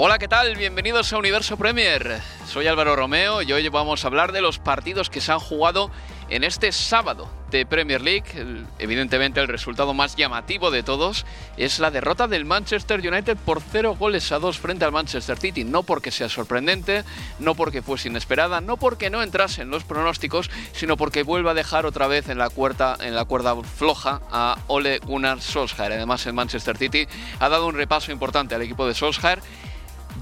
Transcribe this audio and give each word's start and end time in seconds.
Hola, 0.00 0.20
¿qué 0.20 0.28
tal? 0.28 0.54
Bienvenidos 0.54 1.12
a 1.12 1.18
Universo 1.18 1.56
Premier. 1.56 2.20
Soy 2.46 2.68
Álvaro 2.68 2.94
Romeo 2.94 3.42
y 3.42 3.52
hoy 3.52 3.68
vamos 3.68 4.04
a 4.04 4.06
hablar 4.06 4.30
de 4.30 4.40
los 4.40 4.60
partidos 4.60 5.10
que 5.10 5.20
se 5.20 5.32
han 5.32 5.40
jugado 5.40 5.90
en 6.30 6.44
este 6.44 6.70
sábado 6.70 7.28
de 7.50 7.66
Premier 7.66 8.00
League. 8.00 8.24
Evidentemente 8.78 9.40
el 9.40 9.48
resultado 9.48 9.94
más 9.94 10.14
llamativo 10.14 10.70
de 10.70 10.84
todos 10.84 11.26
es 11.56 11.80
la 11.80 11.90
derrota 11.90 12.28
del 12.28 12.44
Manchester 12.44 13.00
United 13.00 13.36
por 13.38 13.60
0 13.60 13.96
goles 13.98 14.30
a 14.30 14.38
2 14.38 14.56
frente 14.58 14.84
al 14.84 14.92
Manchester 14.92 15.36
City. 15.36 15.64
No 15.64 15.82
porque 15.82 16.12
sea 16.12 16.28
sorprendente, 16.28 17.02
no 17.40 17.56
porque 17.56 17.82
fuese 17.82 18.08
inesperada, 18.08 18.60
no 18.60 18.76
porque 18.76 19.10
no 19.10 19.20
entrase 19.20 19.62
en 19.62 19.70
los 19.70 19.82
pronósticos, 19.82 20.48
sino 20.74 20.96
porque 20.96 21.24
vuelve 21.24 21.50
a 21.50 21.54
dejar 21.54 21.86
otra 21.86 22.06
vez 22.06 22.28
en 22.28 22.38
la 22.38 22.50
cuerda, 22.50 22.96
en 23.00 23.16
la 23.16 23.24
cuerda 23.24 23.56
floja 23.64 24.20
a 24.30 24.58
Ole 24.68 25.00
Gunnar 25.00 25.40
Solskjaer. 25.40 25.94
Además 25.94 26.24
el 26.26 26.34
Manchester 26.34 26.76
City 26.76 27.08
ha 27.40 27.48
dado 27.48 27.66
un 27.66 27.74
repaso 27.74 28.12
importante 28.12 28.54
al 28.54 28.62
equipo 28.62 28.86
de 28.86 28.94
Solskjaer 28.94 29.40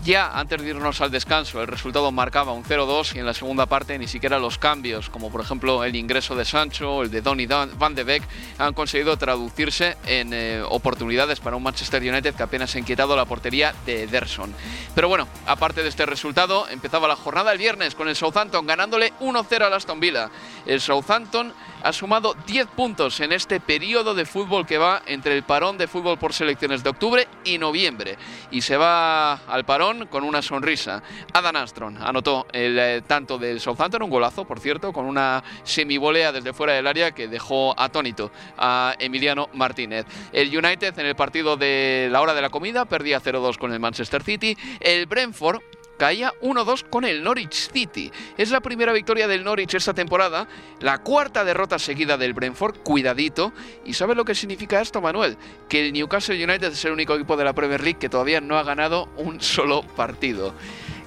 ya 0.07 0.39
antes 0.39 0.62
de 0.62 0.69
irnos 0.69 1.01
al 1.01 1.11
descanso, 1.11 1.61
el 1.61 1.67
resultado 1.67 2.12
marcaba 2.12 2.53
un 2.53 2.62
0-2 2.62 3.17
y 3.17 3.19
en 3.19 3.27
la 3.27 3.35
segunda 3.35 3.67
parte 3.67 3.99
ni 3.99 4.07
siquiera 4.07 4.39
los 4.39 4.57
cambios, 4.57 5.11
como 5.11 5.33
por 5.33 5.41
ejemplo 5.41 5.83
el 5.83 5.97
ingreso 5.97 6.37
de 6.37 6.45
Sancho, 6.45 7.03
el 7.03 7.11
de 7.11 7.23
Donny 7.23 7.47
Van 7.47 7.95
de 7.97 8.05
Beek, 8.05 8.23
han 8.59 8.73
conseguido 8.73 9.17
traducirse 9.17 9.97
en 10.07 10.33
eh, 10.33 10.62
oportunidades 10.62 11.41
para 11.41 11.57
un 11.57 11.65
Manchester 11.65 12.00
United 12.00 12.37
que 12.37 12.43
apenas 12.45 12.72
ha 12.77 12.78
inquietado 12.78 13.16
la 13.16 13.25
portería 13.25 13.75
de 13.84 14.05
Ederson. 14.05 14.55
Pero 14.95 15.09
bueno, 15.09 15.27
aparte 15.45 15.83
de 15.83 15.89
este 15.89 16.06
resultado, 16.06 16.69
empezaba 16.69 17.09
la 17.09 17.16
jornada 17.16 17.50
el 17.50 17.59
viernes 17.59 17.97
con 17.97 18.09
el 18.09 18.15
Southampton 18.15 18.65
ganándole 18.65 19.12
1-0 19.21 19.62
al 19.62 19.72
Aston 19.72 19.99
Villa. 19.99 20.31
El 20.66 20.81
Southampton 20.81 21.53
ha 21.83 21.93
sumado 21.93 22.34
10 22.47 22.69
puntos 22.69 23.21
en 23.21 23.33
este 23.33 23.61
periodo 23.61 24.15
de 24.15 24.25
fútbol 24.25 24.66
que 24.66 24.78
va 24.78 25.03
entre 25.06 25.37
el 25.37 25.43
parón 25.43 25.78
de 25.78 25.89
fútbol 25.89 26.19
por 26.19 26.33
selecciones 26.33 26.83
de 26.83 26.91
octubre 26.91 27.28
y 27.45 27.59
noviembre. 27.59 28.16
Y 28.50 28.62
se 28.62 28.77
va 28.77 29.34
al 29.34 29.65
parón 29.65 29.96
con 30.05 30.25
una 30.25 30.43
sonrisa. 30.43 31.03
Adam 31.33 31.57
Astron 31.57 31.97
anotó 32.03 32.47
el 32.53 32.79
eh, 32.79 33.03
tanto 33.07 33.39
del 33.39 33.61
Southampton, 33.61 34.03
un 34.03 34.11
golazo, 34.11 34.45
por 34.45 34.61
cierto, 34.61 34.93
con 34.93 35.07
una 35.07 35.43
semivolea 35.65 36.33
desde 36.33 36.53
fuera 36.53 36.75
del 36.75 36.87
área 36.87 37.12
que 37.12 37.29
dejó 37.29 37.75
atónito 37.79 38.31
a 38.59 38.95
Emiliano 38.99 39.49
Martínez. 39.55 40.07
El 40.33 40.57
United 40.57 40.99
en 40.99 41.07
el 41.07 41.17
partido 41.17 41.57
de 41.57 42.09
la 42.11 42.21
hora 42.21 42.34
de 42.34 42.43
la 42.43 42.51
comida 42.51 42.84
perdía 42.84 43.21
0-2 43.21 43.57
con 43.57 43.73
el 43.73 43.81
Manchester 43.81 44.23
City. 44.23 44.57
El 44.81 45.07
Brentford 45.07 45.61
caía 45.97 46.33
1-2 46.43 46.84
con 46.89 47.05
el 47.05 47.23
Norwich 47.23 47.71
City. 47.73 48.11
Es 48.37 48.51
la 48.51 48.61
primera 48.61 48.93
victoria 48.93 49.29
del 49.29 49.45
Norwich 49.45 49.75
esta 49.75 49.95
temporada, 49.95 50.49
la 50.81 50.99
cuarta 50.99 51.45
derrota 51.45 51.79
seguida 51.79 52.17
del 52.17 52.34
Brentford, 52.34 52.79
cuidadito. 52.79 53.53
¿Y 53.84 53.95
sabes 53.95 54.17
lo 54.17 54.25
que 54.25 54.34
significa 54.34 54.81
esto, 54.81 55.01
Manuel? 55.01 55.37
Que 55.69 55.87
el 55.87 55.93
Newcastle 55.93 56.43
United 56.43 56.73
es 56.73 56.84
el 56.84 56.93
único 56.93 57.15
equipo 57.15 57.37
de 57.37 57.45
la 57.45 57.53
Premier 57.53 57.83
League 57.83 57.99
que 57.99 58.09
todavía 58.09 58.41
no 58.41 58.59
ha 58.59 58.62
ganado 58.62 59.09
un 59.17 59.41
solo 59.41 59.83
partido. 59.83 60.55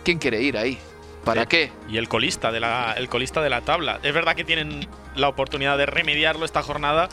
¿Quién 0.04 0.18
quiere 0.18 0.42
ir 0.42 0.58
ahí? 0.58 0.80
¿Para 1.36 1.46
qué? 1.48 1.72
Y 1.90 1.98
el 1.98 2.08
colista, 2.08 2.52
de 2.52 2.60
la, 2.60 2.94
el 2.98 3.10
colista 3.10 3.42
de 3.42 3.50
la 3.50 3.62
tabla. 3.62 4.00
Es 4.04 4.14
verdad 4.14 4.36
que 4.36 4.44
tienen 4.44 4.88
la 5.16 5.28
oportunidad 5.28 5.78
de 5.78 5.86
remediarlo 5.86 6.46
esta 6.46 6.64
jornada, 6.64 7.10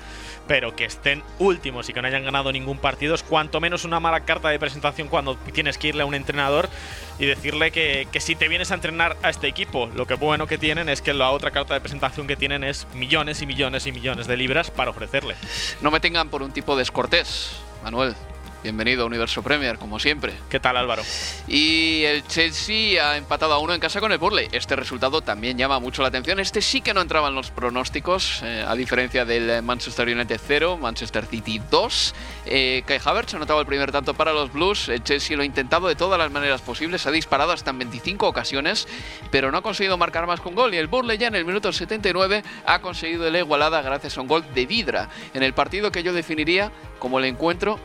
pero 0.47 0.77
que 0.77 0.84
estén 0.84 1.22
últimos 1.38 1.88
y 1.88 1.93
que 1.93 2.00
no 2.00 2.09
hayan 2.09 2.25
ganado 2.25 2.53
ningún 2.53 2.78
partido 2.78 3.15
es 3.15 3.22
cuanto 3.22 3.60
menos 3.60 3.84
una 3.84 4.00
mala 4.00 4.21
carta 4.21 4.49
de 4.49 4.59
presentación 4.59 5.09
cuando 5.09 5.37
tienes 5.37 5.78
que 5.78 5.88
irle 5.88 6.03
a 6.03 6.06
un 6.06 6.15
entrenador 6.15 6.69
y 7.19 7.27
decirle 7.27 7.71
que, 7.71 8.06
que 8.12 8.21
si 8.21 8.34
te 8.37 8.49
vienes 8.49 8.71
a 8.71 8.75
entrenar 8.75 9.16
a 9.22 9.31
este 9.31 9.49
equipo, 9.49 9.91
lo 9.94 10.06
que 10.06 10.15
bueno 10.15 10.47
que 10.47 10.59
tienen 10.59 10.88
es 10.88 11.03
que 11.03 11.15
la 11.15 11.31
otra 11.31 11.50
carta 11.50 11.75
de 11.75 11.81
presentación 11.81 12.27
que 12.27 12.37
tienen 12.37 12.65
es 12.65 12.87
millones 12.94 13.43
y 13.43 13.47
millones 13.47 13.87
y 13.87 13.93
millones 13.93 14.27
de 14.27 14.37
libras 14.37 14.71
para 14.71 14.91
ofrecerle. 14.91 15.34
No 15.81 15.91
me 15.91 16.00
tengan 16.00 16.28
por 16.28 16.43
un 16.43 16.53
tipo 16.53 16.77
descortés, 16.77 17.56
Manuel. 17.83 18.15
Bienvenido 18.66 19.04
a 19.04 19.06
Universo 19.06 19.44
Premier, 19.44 19.78
como 19.78 20.00
siempre. 20.00 20.34
¿Qué 20.49 20.59
tal 20.59 20.77
Álvaro? 20.77 21.04
Y 21.47 22.03
el 22.03 22.27
Chelsea 22.27 23.00
ha 23.00 23.16
empatado 23.16 23.53
a 23.53 23.60
uno 23.60 23.72
en 23.72 23.78
casa 23.78 24.00
con 24.00 24.10
el 24.10 24.19
Burley. 24.19 24.49
Este 24.50 24.75
resultado 24.75 25.21
también 25.21 25.56
llama 25.56 25.78
mucho 25.78 26.03
la 26.03 26.09
atención. 26.09 26.41
Este 26.41 26.60
sí 26.60 26.81
que 26.81 26.93
no 26.93 27.00
entraba 27.00 27.28
en 27.28 27.37
los 27.37 27.53
pronósticos, 27.53 28.43
eh, 28.43 28.65
a 28.66 28.75
diferencia 28.75 29.25
del 29.25 29.62
Manchester 29.62 30.09
United 30.09 30.41
0, 30.44 30.78
Manchester 30.78 31.27
City 31.27 31.62
2. 31.71 32.15
Eh, 32.47 32.82
Kai 32.84 32.99
Havertz 33.04 33.34
ha 33.34 33.37
anotado 33.37 33.60
el 33.60 33.66
primer 33.66 33.93
tanto 33.93 34.15
para 34.15 34.32
los 34.32 34.53
Blues. 34.53 34.88
El 34.88 35.04
Chelsea 35.04 35.37
lo 35.37 35.44
ha 35.44 35.47
intentado 35.47 35.87
de 35.87 35.94
todas 35.94 36.19
las 36.19 36.33
maneras 36.33 36.60
posibles. 36.60 37.06
Ha 37.06 37.12
disparado 37.12 37.53
hasta 37.53 37.71
en 37.71 37.78
25 37.78 38.27
ocasiones, 38.27 38.88
pero 39.31 39.53
no 39.53 39.59
ha 39.59 39.62
conseguido 39.62 39.97
marcar 39.97 40.27
más 40.27 40.41
con 40.41 40.56
gol. 40.56 40.75
Y 40.75 40.78
el 40.78 40.88
Burley 40.88 41.19
ya 41.19 41.28
en 41.28 41.37
el 41.37 41.44
minuto 41.44 41.72
79 41.72 42.43
ha 42.66 42.81
conseguido 42.81 43.31
la 43.31 43.38
igualada 43.38 43.81
gracias 43.81 44.19
a 44.19 44.22
un 44.22 44.27
gol 44.27 44.44
de 44.56 44.66
Vidra 44.66 45.09
en 45.34 45.44
el 45.44 45.54
partido 45.54 45.93
que 45.93 46.03
yo 46.03 46.12
definiría 46.12 46.72
como 46.98 47.21
el 47.21 47.27
encuentro 47.27 47.78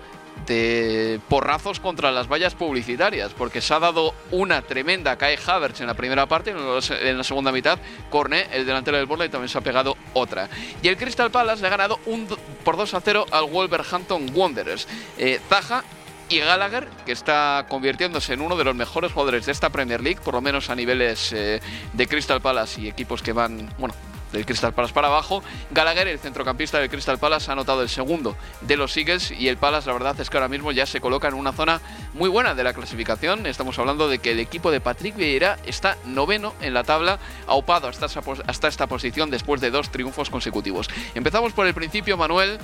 de 0.45 1.19
porrazos 1.29 1.79
contra 1.79 2.11
las 2.11 2.27
vallas 2.27 2.55
publicitarias, 2.55 3.31
porque 3.33 3.61
se 3.61 3.73
ha 3.73 3.79
dado 3.79 4.13
una 4.31 4.61
tremenda 4.61 5.17
Kai 5.17 5.37
Havertz 5.45 5.81
en 5.81 5.87
la 5.87 5.93
primera 5.93 6.25
parte, 6.25 6.51
y 6.51 7.07
en 7.07 7.17
la 7.17 7.23
segunda 7.23 7.51
mitad, 7.51 7.79
Cornet, 8.09 8.49
el 8.51 8.65
delantero 8.65 8.97
del 8.97 9.05
Burnley, 9.05 9.29
también 9.29 9.49
se 9.49 9.57
ha 9.57 9.61
pegado 9.61 9.95
otra. 10.13 10.49
Y 10.81 10.87
el 10.87 10.97
Crystal 10.97 11.31
Palace 11.31 11.61
le 11.61 11.67
ha 11.67 11.71
ganado 11.71 11.99
un 12.05 12.27
por 12.63 12.77
2 12.77 12.93
a 12.93 13.01
0 13.01 13.25
al 13.31 13.45
Wolverhampton 13.45 14.31
Wanderers. 14.33 14.87
Eh, 15.17 15.39
Zaha 15.49 15.83
y 16.29 16.39
Gallagher, 16.39 16.87
que 17.05 17.11
está 17.11 17.65
convirtiéndose 17.67 18.33
en 18.33 18.41
uno 18.41 18.55
de 18.55 18.63
los 18.63 18.75
mejores 18.75 19.11
jugadores 19.11 19.45
de 19.45 19.51
esta 19.51 19.69
Premier 19.69 20.01
League, 20.01 20.21
por 20.23 20.33
lo 20.33 20.41
menos 20.41 20.69
a 20.69 20.75
niveles 20.75 21.33
eh, 21.33 21.59
de 21.93 22.07
Crystal 22.07 22.41
Palace 22.41 22.81
y 22.81 22.87
equipos 22.87 23.21
que 23.21 23.33
van, 23.33 23.69
bueno, 23.77 23.93
del 24.31 24.45
Crystal 24.45 24.73
Palace 24.73 24.93
para 24.93 25.07
abajo. 25.07 25.43
Gallagher, 25.71 26.07
el 26.07 26.19
centrocampista 26.19 26.79
del 26.79 26.89
Crystal 26.89 27.17
Palace, 27.17 27.49
ha 27.49 27.53
anotado 27.53 27.81
el 27.81 27.89
segundo 27.89 28.37
de 28.61 28.77
los 28.77 28.95
Eagles 28.97 29.31
y 29.31 29.47
el 29.47 29.57
Palace, 29.57 29.87
la 29.87 29.93
verdad 29.93 30.19
es 30.19 30.29
que 30.29 30.37
ahora 30.37 30.47
mismo 30.47 30.71
ya 30.71 30.85
se 30.85 31.01
coloca 31.01 31.27
en 31.27 31.33
una 31.33 31.53
zona 31.53 31.81
muy 32.13 32.29
buena 32.29 32.55
de 32.55 32.63
la 32.63 32.73
clasificación. 32.73 33.45
Estamos 33.45 33.77
hablando 33.79 34.07
de 34.07 34.19
que 34.19 34.31
el 34.31 34.39
equipo 34.39 34.71
de 34.71 34.81
Patrick 34.81 35.15
Vieira 35.15 35.57
está 35.65 35.97
noveno 36.05 36.53
en 36.61 36.73
la 36.73 36.83
tabla, 36.83 37.19
aupado 37.47 37.87
hasta, 37.87 38.07
hasta 38.47 38.67
esta 38.67 38.87
posición 38.87 39.29
después 39.29 39.61
de 39.61 39.71
dos 39.71 39.91
triunfos 39.91 40.29
consecutivos. 40.29 40.89
Empezamos 41.15 41.53
por 41.53 41.67
el 41.67 41.73
principio, 41.73 42.17
Manuel. 42.17 42.59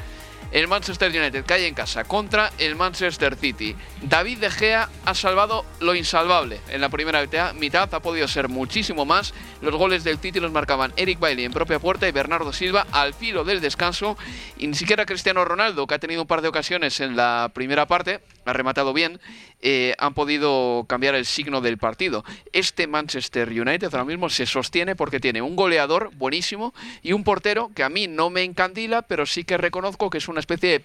El 0.51 0.69
Manchester 0.69 1.11
United 1.11 1.43
cae 1.45 1.67
en 1.67 1.73
casa 1.73 2.05
contra 2.05 2.53
el 2.57 2.75
Manchester 2.75 3.35
City. 3.35 3.75
David 4.01 4.37
De 4.39 4.49
Gea 4.49 4.89
ha 5.03 5.13
salvado 5.13 5.65
lo 5.81 5.93
insalvable. 5.93 6.61
En 6.69 6.79
la 6.79 6.87
primera 6.87 7.25
mitad 7.53 7.93
ha 7.93 7.99
podido 7.99 8.29
ser 8.29 8.47
muchísimo 8.47 9.03
más. 9.05 9.33
Los 9.61 9.75
goles 9.75 10.05
del 10.05 10.19
City 10.19 10.39
los 10.39 10.53
marcaban 10.53 10.93
Eric 10.95 11.19
Bailey 11.19 11.43
propia 11.57 11.80
puerta 11.80 12.07
y 12.07 12.12
Bernardo 12.12 12.54
Silva 12.54 12.86
al 12.92 13.15
filo 13.15 13.44
del 13.44 13.62
descanso. 13.62 14.15
Y 14.59 14.68
ni 14.68 14.75
siquiera 14.75 15.07
Cristiano 15.07 15.44
Ronaldo, 15.44 15.88
que 15.88 15.95
ha 15.95 16.00
tenido 16.00 16.21
un 16.21 16.27
par 16.27 16.44
de 16.44 16.50
ocasiones 16.50 17.00
en 17.00 17.15
la 17.15 17.50
primera 17.51 17.88
parte, 17.88 18.19
ha 18.45 18.54
rematado 18.54 18.94
bien, 18.94 19.19
eh, 19.63 19.95
han 19.98 20.13
podido 20.13 20.86
cambiar 20.88 21.15
el 21.15 21.25
signo 21.25 21.59
del 21.59 21.80
partido. 21.80 22.24
Este 22.54 22.86
Manchester 22.86 23.50
United 23.50 23.88
ahora 23.92 24.06
mismo 24.06 24.30
se 24.30 24.45
sostiene 24.45 24.95
porque 24.95 25.19
tiene 25.19 25.42
un 25.42 25.56
goleador 25.56 26.12
buenísimo 26.13 26.75
y 27.01 27.13
un 27.13 27.24
portero 27.24 27.71
que 27.74 27.81
a 27.81 27.89
mí 27.89 28.06
no 28.06 28.30
me 28.30 28.44
encandila, 28.44 29.01
pero 29.01 29.25
sí 29.25 29.44
que 29.44 29.57
reconozco 29.57 30.12
que 30.12 30.19
es 30.19 30.27
una 30.27 30.42
especie 30.42 30.69
de 30.69 30.80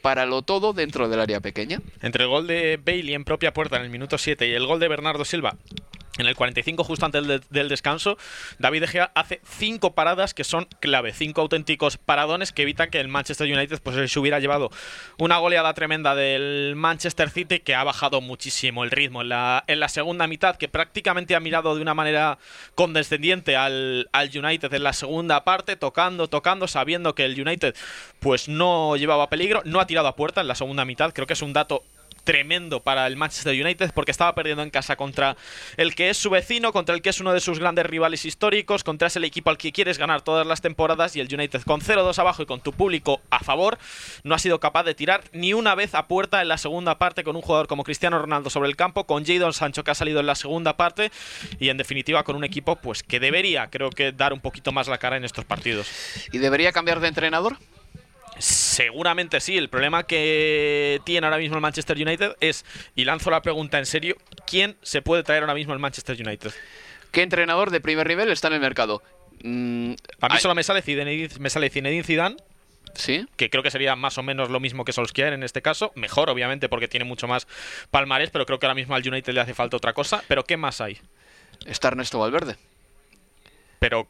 todo 0.47 0.73
dentro 0.73 1.11
del 1.11 1.21
área 1.21 1.41
pequeña. 1.41 1.81
Entre 2.01 2.25
el 2.25 2.31
gol 2.31 2.47
de 2.47 2.81
Bailey 2.83 3.13
en 3.13 3.25
propia 3.25 3.53
puerta 3.53 3.77
en 3.77 3.83
el 3.83 3.91
minuto 3.91 4.17
7 4.17 4.49
y 4.49 4.53
el 4.53 4.67
gol 4.67 4.81
de 4.81 4.89
Bernardo 4.89 5.27
Silva 5.27 5.55
en 6.19 6.27
el 6.27 6.37
45, 6.37 6.85
justo 6.85 7.07
antes 7.07 7.27
del, 7.49 7.69
descanso, 7.69 8.19
David 8.59 8.83
De 8.83 8.87
Gea 8.87 9.13
hace 9.15 9.41
cinco 9.45 9.95
paradas 9.95 10.35
que 10.35 10.45
son 10.45 10.67
clave, 10.81 11.13
cinco 11.15 11.41
auténticos 11.41 11.97
paradones 11.97 12.53
que 12.53 12.63
evitan 12.63 12.91
que 12.91 13.01
el 13.01 13.09
Manchester 13.09 13.51
United 13.51 13.81
pues, 13.83 14.11
se 14.11 14.21
hubiera 14.21 14.39
llevado 14.39 14.71
una 15.17 15.39
goleada 15.39 15.73
tremenda 15.73 16.15
del 16.15 16.75
Manchester 16.77 17.31
City 17.31 17.61
que 17.61 17.75
ha 17.75 17.83
bajado 17.83 18.21
muchísimo 18.21 18.85
el 18.85 18.91
ritmo 18.91 19.23
en 19.23 19.31
la, 19.31 19.65
en 19.67 19.81
la 19.81 19.89
segunda 19.89 20.27
mitad, 20.27 20.57
que 20.57 20.69
prácticamente 20.69 21.35
ha 21.35 21.41
mirado 21.41 21.75
de 21.75 21.81
una 21.81 21.95
manera 21.95 22.39
condescendiente 22.75 23.57
al, 23.57 24.11
al 24.13 24.31
United 24.37 24.73
en 24.75 24.83
la 24.83 24.93
segunda 24.93 25.45
parte, 25.45 25.77
tocando, 25.77 26.29
tocando, 26.29 26.69
sabiendo 26.69 27.15
que 27.15 27.25
el 27.25 27.41
United 27.41 27.75
pues 28.21 28.49
no 28.49 28.97
llevaba 28.97 29.31
peligro, 29.31 29.63
no 29.65 29.81
ha 29.81 29.87
tirado 29.87 30.09
a 30.09 30.17
puerta 30.17 30.43
en 30.43 30.49
la 30.49 30.55
segunda 30.55 30.85
mitad, 30.85 31.13
creo 31.15 31.27
que 31.27 31.33
es 31.33 31.43
un 31.43 31.55
dato 31.55 31.83
tremendo 32.25 32.83
para 32.83 33.07
el 33.07 33.17
Manchester 33.17 33.61
United 33.61 33.93
porque 33.95 34.11
estaba 34.11 34.35
perdiendo 34.35 34.63
en 34.63 34.71
casa 34.71 34.97
contra 34.97 35.37
el 35.77 35.95
que 35.95 36.11
es 36.11 36.17
su 36.17 36.31
vecino, 36.31 36.73
contra 36.73 36.95
el 36.95 37.03
que 37.03 37.11
es 37.11 37.21
uno 37.21 37.33
de 37.33 37.41
sus 37.41 37.59
grandes 37.59 37.87
rivales 37.87 38.25
históricos, 38.25 38.85
contra 38.85 39.09
ese 39.09 39.23
equipo 39.25 39.51
al 39.51 39.59
que 39.59 39.73
quieres 39.73 39.99
ganar 39.99 40.23
todas 40.23 40.47
las 40.47 40.61
temporadas 40.61 41.17
y 41.17 41.21
el 41.21 41.33
United 41.33 41.63
con 41.63 41.81
0-2 41.81 42.19
abajo 42.19 42.43
y 42.43 42.47
con 42.47 42.61
tu 42.61 42.73
público 42.73 43.21
a 43.31 43.41
favor 43.41 43.79
no 44.25 44.35
ha 44.35 44.39
sido 44.39 44.61
capaz 44.61 44.85
de 44.85 44.95
tirar 44.95 45.25
ni 45.33 45.55
una 45.55 45.75
vez 45.75 45.95
a 45.95 46.07
puerta 46.07 46.43
en 46.43 46.49
la 46.49 46.59
segunda 46.59 46.99
parte 46.99 47.25
con 47.25 47.37
un 47.37 47.43
jugador 47.43 47.67
como 47.67 47.85
Cristiano 47.85 48.19
Ronaldo 48.19 48.51
sobre 48.51 48.69
el 48.69 48.77
campo, 48.77 49.07
con 49.07 49.25
Jadon 49.25 49.53
Sancho 49.53 49.85
que 49.85 49.91
ha 49.91 49.95
salido 49.95 50.21
en 50.21 50.27
la 50.27 50.35
segunda 50.35 50.77
parte 50.77 51.11
y 51.59 51.69
en 51.69 51.77
definitiva 51.77 52.25
con 52.25 52.37
un 52.37 52.45
equipo 52.45 52.77
pues 52.77 53.03
que 53.03 53.21
debería 53.21 53.69
creo 53.69 53.91
que 53.91 54.13
dar 54.13 54.33
un 54.33 54.41
poquito 54.41 54.73
más 54.73 54.89
la 54.89 54.99
cara 54.99 55.17
en 55.17 55.25
estos 55.25 55.45
partidos. 55.45 55.89
¿Y 56.33 56.39
debería 56.39 56.73
cambiar 56.73 57.01
de 57.01 57.09
entrenador? 57.09 57.57
Seguramente 58.43 59.39
sí. 59.39 59.57
El 59.57 59.69
problema 59.69 60.03
que 60.03 61.01
tiene 61.05 61.25
ahora 61.29 61.39
mismo 61.39 61.55
el 61.55 61.61
Manchester 61.61 61.97
United 61.97 62.35
es, 62.41 62.65
y 62.97 63.05
lanzo 63.05 63.31
la 63.31 63.41
pregunta 63.41 63.79
en 63.79 63.87
serio, 63.87 64.17
¿quién 64.49 64.77
se 64.83 65.01
puede 65.01 65.23
traer 65.23 65.45
ahora 65.45 65.55
mismo 65.55 65.73
el 65.73 65.79
Manchester 65.79 66.21
United? 66.21 66.53
¿Qué 67.13 67.23
entrenador 67.23 67.71
de 67.71 67.81
primer 67.81 68.09
nivel 68.09 68.33
está 68.33 68.49
en 68.49 68.55
el 68.55 68.61
mercado? 68.61 69.01
Mm, 69.45 69.93
a 70.21 70.29
mí 70.29 70.41
solo 70.41 70.57
me 70.57 70.65
sale, 70.65 70.83
Zinedine, 70.83 71.29
me 71.39 71.51
sale 71.51 71.71
Zinedine 71.71 72.03
Zidane. 72.03 72.37
Sí. 72.95 73.29
Que 73.37 73.49
creo 73.49 73.63
que 73.63 73.71
sería 73.71 73.95
más 73.95 74.19
o 74.19 74.25
menos 74.25 74.51
lo 74.51 74.59
mismo 74.59 74.85
que 74.85 74.93
Solskjaer 74.93 75.35
en 75.35 75.45
este 75.45 75.63
caso. 75.63 75.93
Mejor, 75.95 76.29
obviamente, 76.29 76.69
porque 76.69 76.89
tiene 76.89 77.05
mucho 77.05 77.29
más 77.29 77.47
palmarés, 77.93 78.31
pero 78.31 78.45
creo 78.45 78.59
que 78.59 78.67
ahora 78.67 78.75
mismo 78.75 78.97
al 78.97 79.07
United 79.07 79.33
le 79.33 79.41
hace 79.41 79.55
falta 79.55 79.77
otra 79.77 79.93
cosa. 79.93 80.25
Pero 80.27 80.43
¿qué 80.43 80.57
más 80.57 80.81
hay? 80.81 80.99
Está 81.65 81.89
Ernesto 81.89 82.19
Valverde. 82.19 82.57
Pero 83.79 84.09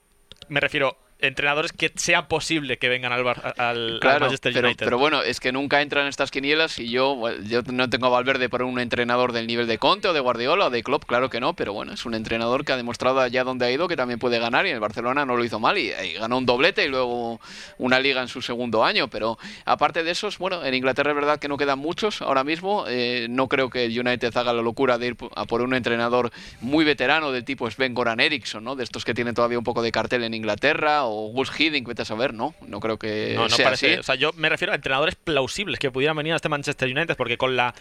me 0.49 0.61
refiero, 0.61 0.97
entrenadores 1.23 1.73
que 1.73 1.93
sea 1.95 2.29
posible 2.29 2.79
que 2.79 2.89
vengan 2.89 3.13
al, 3.13 3.25
al, 3.57 4.01
Manchester 4.03 4.53
pero, 4.53 4.69
United. 4.69 4.85
Pero 4.85 4.99
bueno, 4.99 5.23
es 5.23 5.41
que 5.41 5.53
nunca 5.53 5.81
entran 5.81 6.07
estas 6.09 6.31
quinielas 6.31 6.79
y 6.79 6.91
yo, 6.91 7.31
yo 7.43 7.63
no 7.63 7.89
tengo 7.89 8.07
a 8.07 8.11
Valverde 8.11 8.49
por 8.49 8.63
un 8.63 8.79
entrenador 8.79 9.33
del 9.33 9.47
nivel 9.47 9.67
de 9.67 9.79
Conte 9.79 10.09
o 10.09 10.13
de 10.13 10.21
Guardiola 10.21 10.67
o 10.67 10.71
de 10.71 10.83
Klopp, 10.83 11.05
claro 11.05 11.31
que 11.31 11.41
no, 11.41 11.55
pero 11.55 11.73
bueno, 11.73 11.93
es 11.93 12.05
un 12.05 12.15
entrenador 12.15 12.65
que 12.65 12.73
ha 12.73 12.77
demostrado 12.77 13.21
allá 13.21 13.45
donde 13.45 13.67
ha 13.67 13.71
ido 13.71 13.89
que 13.89 13.97
también 13.97 14.19
puede 14.19 14.39
ganar 14.39 14.67
y 14.67 14.71
en 14.71 14.75
el 14.75 14.81
Barcelona 14.81 15.25
no 15.25 15.37
lo 15.37 15.45
hizo 15.45 15.61
mal 15.61 15.79
y, 15.79 15.93
ganó 16.19 16.39
un 16.39 16.47
doblete 16.47 16.85
y 16.85 16.89
luego 16.89 17.41
una 17.79 18.01
liga 18.01 18.21
en 18.21 18.29
su 18.29 18.43
segundo 18.43 18.85
año, 18.85 19.09
pero 19.09 19.39
aparte 19.65 20.03
de 20.03 20.11
esos, 20.11 20.39
bueno, 20.39 20.65
en 20.65 20.75
Inglaterra 20.75 21.11
es 21.11 21.17
verdad 21.17 21.39
que 21.39 21.49
no 21.49 21.57
quedan 21.57 21.79
muchos 21.79 22.21
ahora 22.21 22.45
mismo, 22.45 22.85
eh, 22.89 23.27
no 23.31 23.49
creo 23.49 23.71
que 23.71 23.85
el 23.85 23.99
United 23.99 24.37
haga 24.37 24.53
la 24.53 24.63
locura 24.63 24.99
de 24.99 25.07
ir 25.09 25.17
a 25.37 25.45
por 25.45 25.63
un 25.63 25.75
entrenador 25.75 26.33
muy 26.61 26.85
veterano 26.85 27.31
del 27.31 27.45
tipo 27.45 27.71
Sven 27.71 27.95
Goran 27.95 28.21
Eriksson, 28.21 28.65
¿no? 28.65 28.75
De 28.75 28.85
estos 28.85 29.05
que 29.05 29.15
tienen 29.15 29.35
todavía 29.35 29.59
un 29.59 29.65
poco 29.65 29.83
de 29.83 29.93
cartel 29.93 30.25
en 30.25 30.35
Inglaterra 30.35 31.05
o 31.05 31.12
Gus 31.13 31.51
Hiddink, 31.59 31.87
vete 31.87 32.03
a 32.03 32.05
saber, 32.05 32.35
¿no? 32.35 32.55
No 32.67 32.81
creo 32.81 32.99
que 32.99 33.35
no, 33.35 33.43
no 33.43 33.51
sea 33.51 33.67
parece, 33.67 33.93
así. 33.93 34.01
O 34.01 34.03
sea, 34.03 34.15
yo 34.15 34.33
me 34.35 34.49
refiero 34.49 34.73
a 34.73 34.77
entrenadores 34.77 35.15
plausibles 35.15 35.79
que 35.79 35.91
pudieran 35.91 36.17
venir 36.17 36.33
a 36.33 36.37
este 36.37 36.49
Manchester 36.49 36.89
United, 36.89 37.17
porque 37.17 37.39
con 37.39 37.57
la 37.57 37.75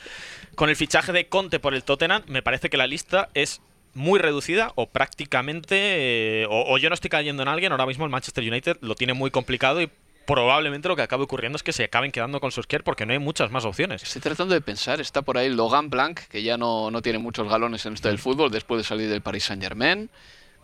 con 0.55 0.69
el 0.69 0.75
fichaje 0.75 1.11
de 1.11 1.27
Conte 1.27 1.59
por 1.59 1.73
el 1.73 1.83
Tottenham, 1.83 2.23
me 2.27 2.41
parece 2.41 2.69
que 2.69 2.77
la 2.77 2.87
lista 2.87 3.29
es 3.33 3.61
muy 3.93 4.19
reducida 4.19 4.71
o 4.75 4.87
prácticamente, 4.87 6.43
eh, 6.43 6.47
o, 6.49 6.77
yo 6.77 6.89
no 6.89 6.95
estoy 6.95 7.09
cayendo 7.09 7.43
en 7.43 7.49
alguien, 7.49 7.71
ahora 7.71 7.85
mismo 7.85 8.05
el 8.05 8.11
Manchester 8.11 8.43
United 8.43 8.77
lo 8.81 8.95
tiene 8.95 9.13
muy 9.13 9.31
complicado 9.31 9.81
y 9.81 9.89
probablemente 10.25 10.87
lo 10.87 10.95
que 10.95 11.01
acabe 11.01 11.23
ocurriendo 11.23 11.57
es 11.57 11.63
que 11.63 11.73
se 11.73 11.83
acaben 11.83 12.11
quedando 12.11 12.39
con 12.39 12.51
Solskjaer 12.51 12.83
porque 12.83 13.05
no 13.05 13.13
hay 13.13 13.19
muchas 13.19 13.51
más 13.51 13.65
opciones. 13.65 14.03
Estoy 14.03 14.21
tratando 14.21 14.53
de 14.53 14.61
pensar, 14.61 15.01
está 15.01 15.23
por 15.23 15.37
ahí 15.37 15.49
Logan 15.49 15.89
Blanc, 15.89 16.19
que 16.29 16.43
ya 16.43 16.57
no, 16.57 16.89
no 16.91 17.01
tiene 17.01 17.19
muchos 17.19 17.49
galones 17.49 17.85
en 17.85 17.93
esto 17.93 18.07
del 18.07 18.19
fútbol 18.19 18.51
después 18.51 18.79
de 18.79 18.83
salir 18.87 19.09
del 19.09 19.21
Paris 19.21 19.45
Saint 19.45 19.61
Germain. 19.61 20.09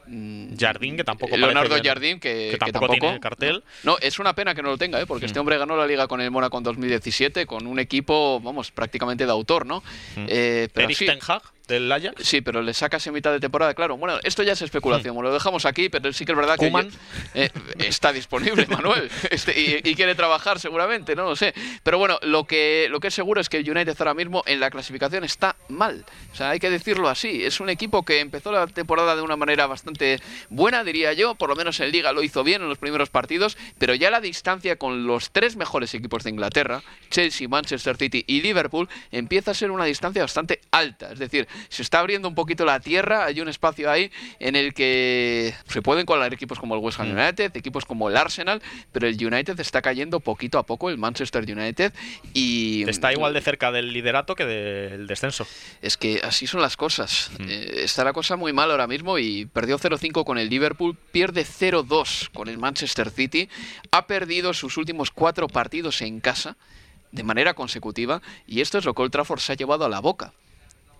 Mm, 0.07 0.55
Jardín, 0.57 0.97
que 0.97 1.03
tampoco 1.03 1.35
Leonardo 1.35 1.75
Jardín, 1.83 2.19
que, 2.19 2.57
que, 2.59 2.71
tampoco 2.71 2.93
tiene 2.93 3.15
el 3.15 3.19
cartel. 3.19 3.63
No, 3.83 3.97
es 3.99 4.19
una 4.19 4.33
pena 4.33 4.55
que 4.55 4.61
no 4.61 4.69
lo 4.69 4.77
tenga, 4.77 5.01
¿eh? 5.01 5.05
porque 5.05 5.25
este 5.25 5.39
mm. 5.39 5.41
hombre 5.41 5.57
ganó 5.57 5.75
la 5.75 5.85
liga 5.85 6.07
con 6.07 6.21
el 6.21 6.31
Mónaco 6.31 6.57
en 6.57 6.63
2017 6.63 7.45
con 7.45 7.67
un 7.67 7.79
equipo, 7.79 8.39
vamos, 8.39 8.71
prácticamente 8.71 9.25
de 9.25 9.31
autor, 9.31 9.65
¿no? 9.65 9.83
Mm. 10.15 10.25
Eh, 10.27 10.69
pero 10.73 10.87
Eric 10.87 10.99
Ten 10.99 11.19
Hag 11.27 11.41
del 11.67 11.91
Ajax. 11.91 12.25
Sí, 12.25 12.41
pero 12.41 12.61
le 12.61 12.73
sacas 12.73 13.05
en 13.07 13.13
mitad 13.13 13.31
de 13.31 13.39
temporada, 13.39 13.73
claro. 13.73 13.97
Bueno, 13.97 14.19
esto 14.23 14.43
ya 14.43 14.53
es 14.53 14.61
especulación, 14.61 15.15
lo 15.21 15.33
dejamos 15.33 15.65
aquí, 15.65 15.89
pero 15.89 16.11
sí 16.13 16.25
que 16.25 16.31
es 16.31 16.37
verdad 16.37 16.57
que 16.57 16.71
eh, 17.33 17.49
está 17.79 18.13
disponible, 18.13 18.65
Manuel, 18.69 19.09
este, 19.29 19.81
y, 19.83 19.95
quiere 19.95 20.15
trabajar 20.15 20.59
seguramente, 20.59 21.15
no 21.15 21.23
lo 21.23 21.35
sé. 21.35 21.53
Pero 21.83 21.97
bueno, 21.97 22.19
lo 22.21 22.45
que, 22.45 22.87
lo 22.89 22.99
que 22.99 23.07
es 23.07 23.13
seguro 23.13 23.41
es 23.41 23.49
que 23.49 23.57
el 23.57 23.69
United 23.69 23.95
ahora 23.99 24.13
mismo 24.13 24.43
en 24.45 24.59
la 24.59 24.69
clasificación 24.69 25.23
está 25.23 25.55
mal. 25.69 26.05
O 26.31 26.35
sea, 26.35 26.51
hay 26.51 26.59
que 26.59 26.69
decirlo 26.69 27.09
así. 27.09 27.43
Es 27.43 27.59
un 27.59 27.69
equipo 27.69 28.03
que 28.03 28.19
empezó 28.19 28.51
la 28.51 28.67
temporada 28.67 29.15
de 29.15 29.21
una 29.21 29.35
manera 29.35 29.65
bastante 29.65 30.19
buena, 30.49 30.83
diría 30.83 31.13
yo, 31.13 31.35
por 31.35 31.49
lo 31.49 31.55
menos 31.55 31.79
en 31.79 31.91
Liga 31.91 32.11
lo 32.11 32.23
hizo 32.23 32.43
bien 32.43 32.61
en 32.61 32.69
los 32.69 32.77
primeros 32.77 33.09
partidos, 33.09 33.57
pero 33.77 33.95
ya 33.95 34.11
la 34.11 34.21
distancia 34.21 34.77
con 34.77 35.07
los 35.07 35.31
tres 35.31 35.55
mejores 35.55 35.93
equipos 35.93 36.23
de 36.23 36.29
Inglaterra, 36.29 36.83
Chelsea, 37.09 37.47
Manchester 37.47 37.97
City 37.97 38.23
y 38.27 38.41
Liverpool, 38.41 38.87
empieza 39.11 39.51
a 39.51 39.53
ser 39.53 39.71
una 39.71 39.85
distancia 39.85 40.21
bastante 40.21 40.61
alta. 40.71 41.11
Es 41.11 41.19
decir, 41.19 41.47
se 41.69 41.81
está 41.81 41.99
abriendo 41.99 42.27
un 42.27 42.35
poquito 42.35 42.65
la 42.65 42.79
tierra, 42.79 43.25
hay 43.25 43.41
un 43.41 43.47
espacio 43.47 43.89
ahí 43.89 44.11
en 44.39 44.55
el 44.55 44.73
que 44.73 45.53
se 45.67 45.81
pueden 45.81 46.05
colar 46.05 46.33
equipos 46.33 46.59
como 46.59 46.75
el 46.75 46.81
West 46.81 46.99
Ham. 46.99 47.11
United, 47.11 47.55
equipos 47.55 47.85
como 47.85 48.09
el 48.09 48.17
Arsenal, 48.17 48.61
pero 48.91 49.07
el 49.07 49.15
United 49.15 49.59
está 49.59 49.81
cayendo 49.81 50.19
poquito 50.19 50.59
a 50.59 50.63
poco, 50.63 50.89
el 50.89 50.97
Manchester 50.97 51.43
United, 51.43 51.93
y... 52.33 52.87
Está 52.87 53.11
igual 53.11 53.33
de 53.33 53.41
cerca 53.41 53.71
del 53.71 53.93
liderato 53.93 54.35
que 54.35 54.45
del 54.45 55.07
descenso. 55.07 55.47
Es 55.81 55.97
que 55.97 56.21
así 56.23 56.47
son 56.47 56.61
las 56.61 56.77
cosas. 56.77 57.31
Mm. 57.39 57.43
Eh, 57.49 57.71
está 57.83 58.03
la 58.03 58.13
cosa 58.13 58.35
muy 58.35 58.53
mal 58.53 58.71
ahora 58.71 58.87
mismo 58.87 59.17
y 59.17 59.45
perdió 59.45 59.77
0-5 59.77 60.23
con 60.23 60.37
el 60.37 60.49
Liverpool, 60.49 60.97
pierde 61.11 61.45
0-2 61.45 62.29
con 62.33 62.47
el 62.49 62.57
Manchester 62.57 63.09
City, 63.09 63.49
ha 63.91 64.07
perdido 64.07 64.53
sus 64.53 64.77
últimos 64.77 65.11
cuatro 65.11 65.47
partidos 65.47 66.01
en 66.01 66.19
casa 66.19 66.57
de 67.11 67.23
manera 67.23 67.53
consecutiva 67.53 68.21
y 68.45 68.61
esto 68.61 68.77
es 68.77 68.85
lo 68.85 68.93
que 68.93 69.01
Old 69.01 69.11
Trafford 69.11 69.39
se 69.39 69.53
ha 69.53 69.55
llevado 69.55 69.85
a 69.85 69.89
la 69.89 69.99
boca 69.99 70.33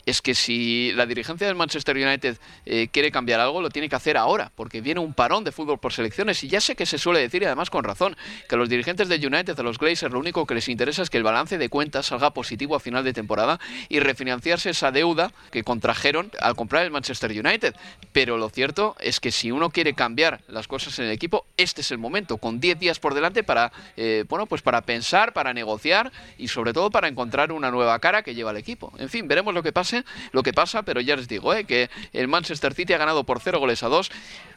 es 0.08 0.22
que 0.22 0.34
si 0.34 0.94
la 0.94 1.06
dirigencia 1.06 1.46
del 1.48 1.58
Manchester 1.58 1.98
United 1.98 2.38
eh, 2.66 2.88
quiere 2.90 3.12
cambiar 3.12 3.42
algo, 3.42 3.62
lo 3.62 3.70
tiene 3.70 3.90
que 3.90 3.96
hacer 3.98 4.16
ahora, 4.16 4.54
porque 4.56 4.80
viene 4.80 5.02
un 5.02 5.14
parón 5.14 5.44
de 5.44 5.52
fútbol 5.52 5.80
por 5.80 5.92
selecciones. 5.92 6.42
Y 6.46 6.48
ya 6.48 6.62
sé 6.62 6.78
que 6.78 6.86
se 6.86 6.98
suele 6.98 7.20
decir, 7.20 7.42
y 7.42 7.46
además 7.46 7.70
con 7.70 7.84
razón, 7.84 8.16
que 8.48 8.56
a 8.56 8.58
los 8.58 8.70
dirigentes 8.70 9.10
del 9.10 9.26
United, 9.26 9.60
a 9.60 9.64
los 9.64 9.78
Glazers, 9.78 10.14
lo 10.14 10.20
único 10.20 10.46
que 10.46 10.56
les 10.56 10.70
interesa 10.70 11.02
es 11.02 11.10
que 11.10 11.18
el 11.18 11.24
balance 11.24 11.58
de 11.58 11.68
cuentas 11.68 12.06
salga 12.06 12.34
positivo 12.34 12.78
a 12.78 12.80
final 12.80 13.04
de 13.04 13.12
temporada 13.12 13.60
y 13.90 14.00
refinanciarse 14.00 14.70
esa 14.70 14.92
deuda 14.92 15.34
que 15.52 15.66
contrajeron 15.66 16.32
al 16.40 16.56
comprar 16.56 16.86
el 16.86 16.92
Manchester 16.92 17.32
United. 17.32 17.76
Pero 18.14 18.38
lo 18.38 18.48
cierto 18.48 18.96
es 19.02 19.20
que 19.20 19.32
si 19.32 19.52
uno 19.52 19.72
quiere 19.72 19.94
cambiar 19.94 20.40
las 20.48 20.70
cosas 20.70 20.98
en 21.00 21.06
el 21.08 21.12
equipo, 21.12 21.46
este 21.58 21.82
es 21.82 21.92
el 21.92 21.98
momento, 21.98 22.38
con 22.38 22.62
10 22.62 22.80
días 22.80 23.00
por 23.00 23.14
delante 23.14 23.44
para, 23.44 23.74
eh, 23.98 24.24
bueno, 24.30 24.46
pues 24.46 24.62
para 24.62 24.84
pensar, 24.84 25.34
para 25.34 25.54
negociar 25.54 26.14
y 26.38 26.48
sobre 26.48 26.72
todo 26.72 26.92
para 26.92 27.10
encontrar 27.10 27.52
una 27.52 27.72
nueva 27.72 28.00
cara 28.00 28.24
que 28.24 28.36
lleva 28.36 28.52
el 28.52 28.58
equipo. 28.58 28.94
En 29.00 29.10
fin, 29.10 29.28
veremos 29.28 29.54
lo 29.54 29.62
que 29.62 29.74
pase 29.74 29.97
lo 30.32 30.44
que 30.44 30.54
pasa, 30.54 30.84
pero 30.84 31.02
ya 31.02 31.16
les 31.16 31.28
digo, 31.28 31.54
¿eh? 31.54 31.66
que 31.66 31.90
el 32.14 32.28
Manchester 32.28 32.74
City 32.74 32.94
ha 32.94 32.98
ganado 32.98 33.24
por 33.24 33.40
0 33.40 33.60
goles 33.60 33.84
a 33.84 33.88
2. 33.88 34.12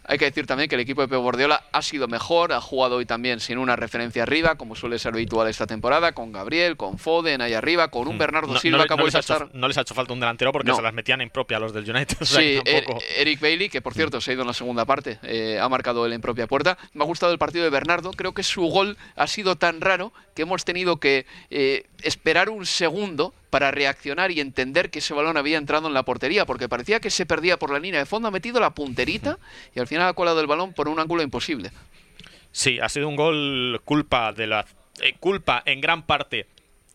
Hay 0.05 0.19
que 0.19 0.25
decir 0.25 0.47
también 0.47 0.69
que 0.69 0.75
el 0.75 0.81
equipo 0.81 1.03
de 1.03 1.09
Pep 1.09 1.21
Guardiola 1.21 1.63
ha 1.73 1.83
sido 1.83 2.09
mejor, 2.09 2.53
ha 2.53 2.61
jugado 2.61 2.97
hoy 2.97 3.07
también 3.07 3.39
sin 3.39 3.59
una 3.59 3.77
referencia 3.77 4.23
arriba, 4.23 4.57
como 4.57 4.75
suele 4.75 4.99
ser 4.99 5.13
habitual 5.13 5.49
esta 5.49 5.67
temporada, 5.67 6.13
con 6.13 6.33
Gabriel, 6.33 6.77
con 6.77 6.99
Foden 6.99 7.43
ahí 7.43 7.55
arriba, 7.55 7.89
con 7.89 8.09
un 8.09 8.17
hmm. 8.17 8.19
Bernardo 8.19 8.59
Silva 8.59 8.87
que 8.87 8.93
ha 8.95 8.97
vuelto 8.97 9.19
a 9.19 9.21
estar... 9.21 9.51
no 9.55 9.69
les 9.69 9.79
ha 9.79 9.83
hecho 9.83 9.95
falta 9.95 10.13
un 10.13 10.21
delantero 10.21 10.53
porque 10.53 10.75
se 10.75 10.83
las 10.83 10.95
metían 10.95 11.21
en 11.21 11.31
propia 11.31 11.59
los 11.59 11.73
del 11.73 11.89
United. 11.89 12.17
sí, 12.23 12.61
er, 12.65 12.85
Eric 13.17 13.41
Bailey, 13.41 13.69
que 13.69 13.81
por 13.83 13.95
cierto 13.95 14.21
se 14.21 14.31
ha 14.31 14.35
ido 14.35 14.43
en 14.43 14.49
la 14.49 14.55
segunda 14.55 14.85
parte, 14.85 15.19
eh, 15.23 15.59
ha 15.61 15.69
marcado 15.69 16.07
él 16.07 16.13
en 16.13 16.21
propia 16.21 16.47
puerta. 16.47 16.79
Me 16.95 17.05
ha 17.05 17.07
gustado 17.07 17.33
el 17.33 17.39
partido 17.39 17.65
de 17.65 17.71
Bernardo, 17.71 18.11
creo 18.13 18.33
que 18.33 18.43
su 18.43 18.63
gol 18.63 18.97
ha 19.17 19.27
sido 19.27 19.57
tan 19.57 19.81
raro 19.81 20.13
que 20.35 20.43
hemos 20.43 20.65
tenido 20.65 20.99
que 20.99 21.27
eh, 21.51 21.87
esperar 22.03 22.51
un 22.51 22.67
segundo 22.67 23.35
para 23.51 23.71
reaccionar 23.71 24.31
y 24.31 24.41
entender 24.41 24.91
que 24.91 25.01
ese 25.01 25.13
balón 25.13 25.37
había 25.37 25.59
entrado 25.59 25.89
en 25.89 25.95
la 25.95 26.05
portería, 26.05 26.47
porque 26.47 26.69
parecía 26.69 27.01
que 27.01 27.11
se 27.11 27.27
perdía 27.27 27.59
por 27.59 27.71
la 27.71 27.79
línea 27.79 28.01
de 28.01 28.07
fondo, 28.07 28.29
ha 28.29 28.31
metido 28.31 28.61
la 28.61 28.71
punterita 28.71 29.39
y 29.75 29.81
al 29.81 29.87
final 29.87 30.09
ha 30.09 30.13
colado 30.15 30.41
el 30.41 30.47
balón 30.47 30.73
por 30.73 30.89
un 30.89 30.99
ángulo 30.99 31.23
imposible. 31.23 31.71
Sí, 32.53 32.79
ha 32.81 32.89
sido 32.89 33.09
un 33.09 33.17
gol 33.17 33.81
culpa 33.85 34.33
de 34.33 34.47
la 34.47 34.65
eh, 35.01 35.15
culpa 35.21 35.63
en 35.67 35.81
gran 35.81 36.05
parte 36.05 36.47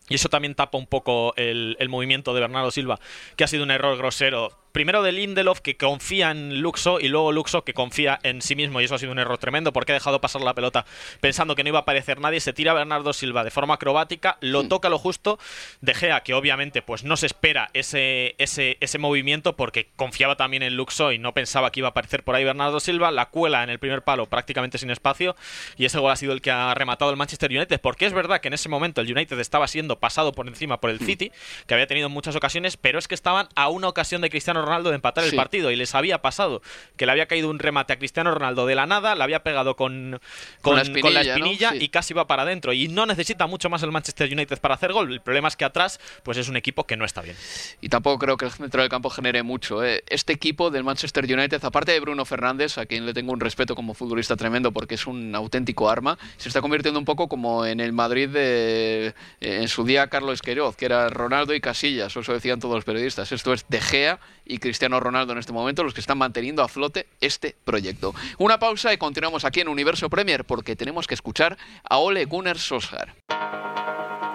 y 0.08 0.14
eso 0.14 0.28
también 0.28 0.54
tapa 0.54 0.78
un 0.78 0.86
poco 0.86 1.34
el, 1.36 1.76
el 1.80 1.88
movimiento 1.88 2.32
de 2.34 2.40
Bernardo 2.40 2.70
Silva, 2.70 3.00
que 3.36 3.44
ha 3.44 3.48
sido 3.48 3.64
un 3.64 3.70
error 3.70 3.96
grosero 3.96 4.52
primero 4.76 5.02
de 5.02 5.10
Lindelof 5.10 5.62
que 5.62 5.78
confía 5.78 6.30
en 6.30 6.60
Luxo 6.60 7.00
y 7.00 7.08
luego 7.08 7.32
Luxo 7.32 7.64
que 7.64 7.72
confía 7.72 8.20
en 8.22 8.42
sí 8.42 8.54
mismo 8.54 8.78
y 8.78 8.84
eso 8.84 8.94
ha 8.94 8.98
sido 8.98 9.10
un 9.10 9.18
error 9.18 9.38
tremendo 9.38 9.72
porque 9.72 9.92
ha 9.92 9.94
dejado 9.94 10.20
pasar 10.20 10.42
la 10.42 10.52
pelota 10.52 10.84
pensando 11.22 11.54
que 11.54 11.62
no 11.62 11.70
iba 11.70 11.78
a 11.78 11.80
aparecer 11.80 12.20
nadie, 12.20 12.40
se 12.40 12.52
tira 12.52 12.74
Bernardo 12.74 13.14
Silva 13.14 13.42
de 13.42 13.50
forma 13.50 13.72
acrobática, 13.72 14.36
lo 14.42 14.64
mm. 14.64 14.68
toca 14.68 14.90
lo 14.90 14.98
justo, 14.98 15.38
De 15.80 15.94
Gea 15.94 16.20
que 16.20 16.34
obviamente 16.34 16.82
pues 16.82 17.04
no 17.04 17.16
se 17.16 17.24
espera 17.24 17.70
ese, 17.72 18.34
ese, 18.36 18.76
ese 18.80 18.98
movimiento 18.98 19.56
porque 19.56 19.88
confiaba 19.96 20.36
también 20.36 20.62
en 20.62 20.76
Luxo 20.76 21.10
y 21.10 21.18
no 21.18 21.32
pensaba 21.32 21.72
que 21.72 21.80
iba 21.80 21.88
a 21.88 21.92
aparecer 21.92 22.22
por 22.22 22.34
ahí 22.34 22.44
Bernardo 22.44 22.78
Silva, 22.78 23.10
la 23.10 23.30
cuela 23.30 23.62
en 23.62 23.70
el 23.70 23.78
primer 23.78 24.02
palo 24.02 24.26
prácticamente 24.26 24.76
sin 24.76 24.90
espacio 24.90 25.36
y 25.78 25.86
ese 25.86 25.98
gol 26.00 26.12
ha 26.12 26.16
sido 26.16 26.34
el 26.34 26.42
que 26.42 26.50
ha 26.50 26.74
rematado 26.74 27.10
el 27.10 27.16
Manchester 27.16 27.50
United 27.50 27.80
porque 27.80 28.04
es 28.04 28.12
verdad 28.12 28.42
que 28.42 28.48
en 28.48 28.52
ese 28.52 28.68
momento 28.68 29.00
el 29.00 29.10
United 29.10 29.40
estaba 29.40 29.68
siendo 29.68 30.00
pasado 30.00 30.32
por 30.32 30.46
encima 30.46 30.82
por 30.82 30.90
el 30.90 31.00
mm. 31.00 31.06
City, 31.06 31.32
que 31.66 31.72
había 31.72 31.86
tenido 31.86 32.10
muchas 32.10 32.36
ocasiones, 32.36 32.76
pero 32.76 32.98
es 32.98 33.08
que 33.08 33.14
estaban 33.14 33.48
a 33.54 33.70
una 33.70 33.88
ocasión 33.88 34.20
de 34.20 34.28
Cristiano 34.28 34.65
Ronaldo 34.66 34.90
de 34.90 34.96
empatar 34.96 35.24
el 35.24 35.34
partido 35.34 35.70
y 35.70 35.76
les 35.76 35.94
había 35.94 36.20
pasado 36.20 36.62
que 36.96 37.06
le 37.06 37.12
había 37.12 37.26
caído 37.26 37.48
un 37.50 37.58
remate 37.58 37.92
a 37.92 37.98
Cristiano 37.98 38.32
Ronaldo 38.32 38.66
de 38.66 38.74
la 38.74 38.86
nada, 38.86 39.14
le 39.14 39.22
había 39.22 39.42
pegado 39.42 39.76
con, 39.76 40.20
con, 40.62 40.76
la 40.76 40.82
espinilla, 40.82 41.74
y 41.74 41.88
casi 41.88 42.14
va 42.14 42.26
para 42.26 42.42
adentro. 42.42 42.72
Y 42.72 42.88
no 42.88 43.06
necesita 43.06 43.46
mucho 43.46 43.70
más 43.70 43.82
el 43.82 43.92
Manchester 43.92 44.32
United 44.32 44.58
para 44.58 44.74
hacer 44.74 44.92
gol. 44.92 45.12
El 45.12 45.20
problema 45.20 45.48
es 45.48 45.56
que 45.56 45.64
atrás 45.64 46.00
pues 46.22 46.38
es 46.38 46.48
un 46.48 46.56
equipo 46.56 46.84
que 46.84 46.96
no 46.96 47.04
está 47.04 47.22
bien. 47.22 47.36
Y 47.80 47.88
tampoco 47.88 48.18
creo 48.18 48.36
que 48.36 48.46
el 48.46 48.52
centro 48.52 48.80
del 48.80 48.90
campo 48.90 49.10
genere 49.10 49.42
mucho. 49.42 49.84
¿eh? 49.84 50.04
Este 50.08 50.32
equipo 50.32 50.70
del 50.70 50.84
Manchester 50.84 51.24
United, 51.24 51.64
aparte 51.64 51.92
de 51.92 52.00
Bruno 52.00 52.24
Fernández, 52.24 52.78
a 52.78 52.86
quien 52.86 53.06
le 53.06 53.14
tengo 53.14 53.32
un 53.32 53.40
respeto 53.40 53.74
como 53.74 53.94
futbolista 53.94 54.36
tremendo 54.36 54.72
porque 54.72 54.96
es 54.96 55.06
un 55.06 55.34
auténtico 55.34 55.88
arma, 55.88 56.18
se 56.36 56.48
está 56.48 56.60
convirtiendo 56.60 56.98
un 56.98 57.04
poco 57.04 57.28
como 57.28 57.64
en 57.64 57.80
el 57.80 57.92
Madrid 57.92 58.28
de 58.28 59.14
en 59.40 59.68
su 59.68 59.84
día 59.84 60.08
Carlos 60.08 60.42
Queiroz, 60.42 60.76
que 60.76 60.86
era 60.86 61.08
Ronaldo 61.08 61.54
y 61.54 61.60
Casillas, 61.60 62.16
eso 62.16 62.32
decían 62.32 62.60
todos 62.60 62.74
los 62.74 62.84
periodistas. 62.84 63.32
Esto 63.32 63.52
es 63.52 63.66
De 63.68 63.80
Gea 63.80 64.18
y 64.44 64.55
Cristiano 64.58 65.00
Ronaldo 65.00 65.32
en 65.32 65.38
este 65.38 65.52
momento 65.52 65.84
los 65.84 65.94
que 65.94 66.00
están 66.00 66.18
manteniendo 66.18 66.62
a 66.62 66.68
flote 66.68 67.06
este 67.20 67.56
proyecto. 67.64 68.14
Una 68.38 68.58
pausa 68.58 68.92
y 68.92 68.98
continuamos 68.98 69.44
aquí 69.44 69.60
en 69.60 69.68
Universo 69.68 70.08
Premier 70.10 70.44
porque 70.44 70.76
tenemos 70.76 71.06
que 71.06 71.14
escuchar 71.14 71.56
a 71.88 71.98
Ole 71.98 72.24
Gunnar 72.24 72.58
Solskjaer. 72.58 73.14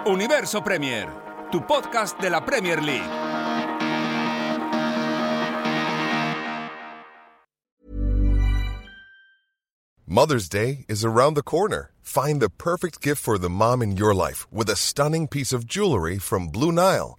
Universo 0.06 0.64
Premier, 0.64 1.08
tu 1.50 1.64
podcast 1.66 2.20
de 2.20 2.30
la 2.30 2.44
Premier 2.44 2.82
League. 2.82 3.08
Mother's 10.06 10.50
Day 10.50 10.84
is 10.88 11.06
around 11.06 11.34
the 11.34 11.42
corner. 11.42 11.90
Find 12.02 12.42
the 12.42 12.50
perfect 12.50 13.00
gift 13.00 13.22
for 13.22 13.38
the 13.38 13.48
mom 13.48 13.80
in 13.80 13.96
your 13.96 14.12
life 14.12 14.46
with 14.52 14.68
a 14.68 14.76
stunning 14.76 15.26
piece 15.26 15.54
of 15.54 15.66
jewelry 15.66 16.18
from 16.18 16.48
Blue 16.48 16.70
Nile. 16.70 17.18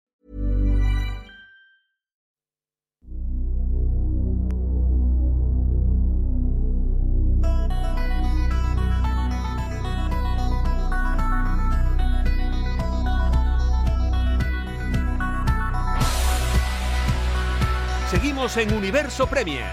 Seguimos 18.11 18.57
en 18.57 18.73
Universo 18.73 19.25
Premier. 19.25 19.71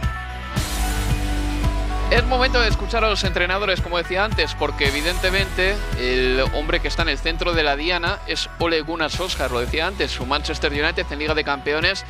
Es 2.13 2.25
momento 2.25 2.61
de 2.61 2.69
escuchar 2.69 3.03
a 3.03 3.11
los 3.11 3.25
entrenadores, 3.25 3.81
como 3.81 3.99
decía 3.99 4.25
antes, 4.25 4.55
porque 4.55 4.87
evidentemente 4.87 5.75
el 5.99 6.45
hombre 6.55 6.79
que 6.79 6.87
está 6.87 7.03
en 7.03 7.09
el 7.09 7.19
centro 7.19 7.53
de 7.53 7.65
la 7.65 7.75
diana 7.75 8.21
es 8.29 8.49
Ole 8.61 8.81
Gunnar 8.83 9.11
Solskjaer, 9.11 9.51
lo 9.51 9.59
decía 9.59 9.89
antes, 9.89 10.13
su 10.13 10.25
Manchester 10.25 10.71
United 10.71 11.05
en 11.11 11.19
Liga 11.19 11.35
de 11.35 11.43
Campeones 11.43 12.05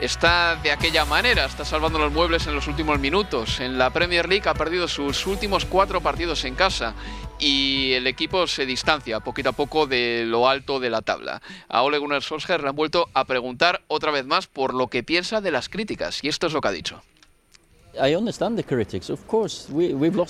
está 0.00 0.56
de 0.56 0.70
aquella 0.70 1.04
manera, 1.04 1.44
está 1.46 1.64
salvando 1.64 1.98
los 1.98 2.12
muebles 2.12 2.46
en 2.46 2.54
los 2.54 2.66
últimos 2.68 2.98
minutos. 2.98 3.60
En 3.60 3.78
la 3.78 3.90
Premier 3.90 4.28
League 4.28 4.48
ha 4.48 4.54
perdido 4.54 4.88
sus 4.88 5.26
últimos 5.26 5.64
cuatro 5.64 6.00
partidos 6.00 6.44
en 6.44 6.54
casa 6.54 6.94
y 7.38 7.92
el 7.92 8.06
equipo 8.06 8.46
se 8.46 8.66
distancia 8.66 9.20
poquito 9.20 9.50
a 9.50 9.52
poco 9.52 9.86
de 9.86 10.24
lo 10.26 10.48
alto 10.48 10.80
de 10.80 10.90
la 10.90 11.02
tabla. 11.02 11.42
A 11.68 11.82
Ole 11.82 11.98
Gunnar 11.98 12.22
Solskjaer 12.22 12.62
le 12.62 12.68
han 12.70 12.76
vuelto 12.76 13.08
a 13.14 13.24
preguntar 13.24 13.82
otra 13.88 14.10
vez 14.10 14.24
más 14.26 14.46
por 14.46 14.74
lo 14.74 14.88
que 14.88 15.02
piensa 15.02 15.40
de 15.40 15.50
las 15.50 15.68
críticas 15.68 16.22
y 16.22 16.28
esto 16.28 16.46
es 16.46 16.52
lo 16.52 16.60
que 16.60 16.68
ha 16.68 16.72
dicho. 16.72 17.02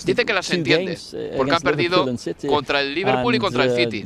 Dice 0.05 0.25
que 0.25 0.33
las 0.33 0.49
entiende, 0.51 0.93
uh, 0.93 1.37
porque 1.37 1.51
han 1.51 1.61
perdido 1.61 2.05
contra 2.47 2.79
el 2.79 2.95
Liverpool 2.95 3.35
y 3.35 3.39
contra 3.39 3.65
el 3.65 3.71
uh, 3.71 3.75
City. 3.75 4.03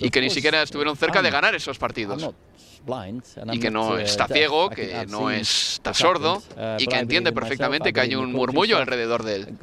Uh, 0.00 0.04
y 0.04 0.10
que 0.10 0.20
ni 0.20 0.30
siquiera 0.30 0.62
estuvieron 0.62 0.96
cerca 0.96 1.20
de 1.22 1.30
ganar 1.30 1.54
esos 1.54 1.78
partidos. 1.78 2.22
Y 3.52 3.58
que 3.58 3.70
no 3.70 3.92
uh, 3.92 3.96
está 3.96 4.28
ciego, 4.28 4.68
que 4.68 5.06
no 5.08 5.30
está 5.30 5.94
sordo 5.94 6.36
uh, 6.36 6.76
y 6.78 6.86
que 6.86 6.96
entiende 6.96 7.32
perfectamente 7.32 7.92
que 7.92 8.00
hay 8.00 8.14
un 8.14 8.30
murmullo 8.32 8.76
alrededor 8.78 9.22
de 9.22 9.36
él. 9.36 9.56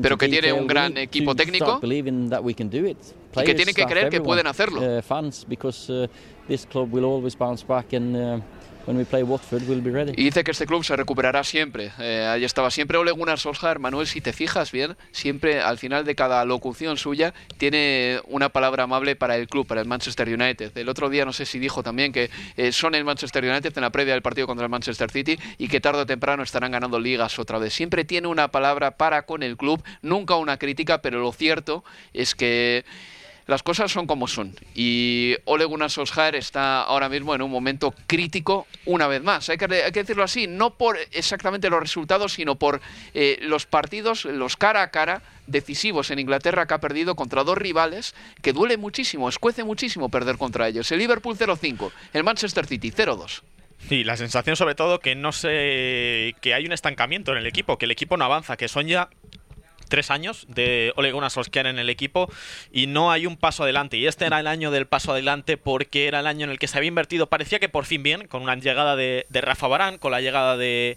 Pero 0.00 0.16
que 0.16 0.28
tiene 0.28 0.52
un 0.52 0.66
gran 0.66 0.96
equipo 0.96 1.34
técnico 1.34 1.80
y 1.82 3.44
que 3.44 3.54
tiene 3.54 3.74
que 3.74 3.84
creer 3.84 4.08
que 4.08 4.20
pueden 4.20 4.46
hacerlo. 4.46 4.80
Y 10.16 10.24
dice 10.24 10.44
que 10.44 10.50
este 10.50 10.66
club 10.66 10.84
se 10.84 10.96
recuperará 10.96 11.44
siempre. 11.44 11.92
Eh, 11.98 12.26
ahí 12.28 12.44
estaba 12.44 12.70
siempre 12.70 12.98
Ole 12.98 13.12
Gunnar 13.12 13.38
Solskjaer. 13.38 13.78
Manuel, 13.78 14.06
si 14.06 14.20
te 14.20 14.32
fijas 14.32 14.72
bien, 14.72 14.96
siempre 15.12 15.60
al 15.60 15.78
final 15.78 16.04
de 16.04 16.14
cada 16.14 16.44
locución 16.44 16.96
suya 16.96 17.32
tiene 17.58 18.20
una 18.26 18.48
palabra 18.48 18.84
amable 18.84 19.16
para 19.16 19.36
el 19.36 19.46
club, 19.46 19.66
para 19.66 19.80
el 19.80 19.86
Manchester 19.86 20.28
United. 20.28 20.76
El 20.76 20.88
otro 20.88 21.10
día 21.10 21.24
no 21.24 21.32
sé 21.32 21.46
si 21.46 21.58
dijo 21.58 21.82
también 21.82 22.12
que 22.12 22.30
eh, 22.56 22.72
son 22.72 22.94
el 22.94 23.04
Manchester 23.04 23.44
United 23.44 23.72
en 23.76 23.82
la 23.82 23.90
previa 23.90 24.14
del 24.14 24.22
partido 24.22 24.46
contra 24.46 24.64
el 24.66 24.70
Manchester 24.70 25.10
City 25.10 25.38
y 25.58 25.68
que 25.68 25.80
tarde 25.80 26.00
o 26.00 26.06
temprano 26.06 26.42
estarán 26.42 26.72
ganando 26.72 26.98
ligas 26.98 27.38
otra 27.38 27.58
vez. 27.58 27.72
Siempre 27.72 28.04
tiene 28.04 28.28
una 28.28 28.48
palabra 28.48 28.96
para 28.96 29.22
con 29.22 29.42
el 29.42 29.56
club, 29.56 29.82
nunca 30.02 30.36
una 30.36 30.56
crítica, 30.58 31.02
pero 31.02 31.20
lo 31.20 31.32
cierto 31.32 31.84
es 32.12 32.34
que 32.34 32.84
las 33.46 33.62
cosas 33.62 33.90
son 33.90 34.06
como 34.06 34.28
son. 34.28 34.54
Y 34.74 35.36
Ole 35.44 35.64
Gunnar 35.64 35.90
Solskjaer 35.90 36.34
está 36.36 36.82
ahora 36.82 37.08
mismo 37.08 37.34
en 37.34 37.42
un 37.42 37.50
momento 37.50 37.94
crítico 38.06 38.66
una 38.86 39.06
vez 39.06 39.22
más. 39.22 39.48
Hay 39.48 39.58
que, 39.58 39.66
decirlo 39.66 40.22
así, 40.22 40.46
no 40.46 40.74
por 40.74 40.96
exactamente 41.12 41.70
los 41.70 41.80
resultados, 41.80 42.32
sino 42.34 42.56
por 42.56 42.80
eh, 43.14 43.38
los 43.42 43.66
partidos, 43.66 44.24
los 44.24 44.56
cara 44.56 44.82
a 44.82 44.90
cara 44.90 45.22
decisivos 45.46 46.10
en 46.10 46.18
Inglaterra 46.18 46.66
que 46.66 46.74
ha 46.74 46.78
perdido 46.78 47.16
contra 47.16 47.44
dos 47.44 47.58
rivales 47.58 48.14
que 48.42 48.52
duele 48.52 48.76
muchísimo, 48.76 49.28
escuece 49.28 49.64
muchísimo 49.64 50.08
perder 50.08 50.38
contra 50.38 50.68
ellos. 50.68 50.90
El 50.92 50.98
Liverpool 50.98 51.36
0-5, 51.36 51.90
el 52.12 52.24
Manchester 52.24 52.66
City 52.66 52.90
0-2. 52.90 53.42
Sí, 53.88 54.04
la 54.04 54.16
sensación 54.16 54.56
sobre 54.56 54.74
todo 54.74 55.00
que 55.00 55.14
no 55.14 55.32
sé 55.32 56.36
que 56.40 56.54
hay 56.54 56.64
un 56.66 56.72
estancamiento 56.72 57.32
en 57.32 57.38
el 57.38 57.46
equipo, 57.46 57.78
que 57.78 57.86
el 57.86 57.90
equipo 57.90 58.16
no 58.16 58.24
avanza, 58.24 58.56
que 58.56 58.68
son 58.68 58.86
ya 58.86 59.08
tres 59.92 60.10
años 60.10 60.46
de 60.48 60.94
Ole 60.96 61.12
Gunnar 61.12 61.30
Solskjaer 61.30 61.66
en 61.66 61.78
el 61.78 61.90
equipo 61.90 62.32
y 62.72 62.86
no 62.86 63.12
hay 63.12 63.26
un 63.26 63.36
paso 63.36 63.64
adelante. 63.64 63.98
Y 63.98 64.06
este 64.06 64.24
era 64.24 64.40
el 64.40 64.46
año 64.46 64.70
del 64.70 64.86
paso 64.86 65.12
adelante 65.12 65.58
porque 65.58 66.08
era 66.08 66.20
el 66.20 66.26
año 66.26 66.44
en 66.44 66.50
el 66.50 66.58
que 66.58 66.66
se 66.66 66.78
había 66.78 66.88
invertido, 66.88 67.26
parecía 67.26 67.58
que 67.58 67.68
por 67.68 67.84
fin 67.84 68.02
bien, 68.02 68.26
con 68.26 68.40
una 68.40 68.56
llegada 68.56 68.96
de, 68.96 69.26
de 69.28 69.40
Rafa 69.42 69.68
Barán, 69.68 69.98
con 69.98 70.10
la 70.10 70.22
llegada 70.22 70.56
de 70.56 70.96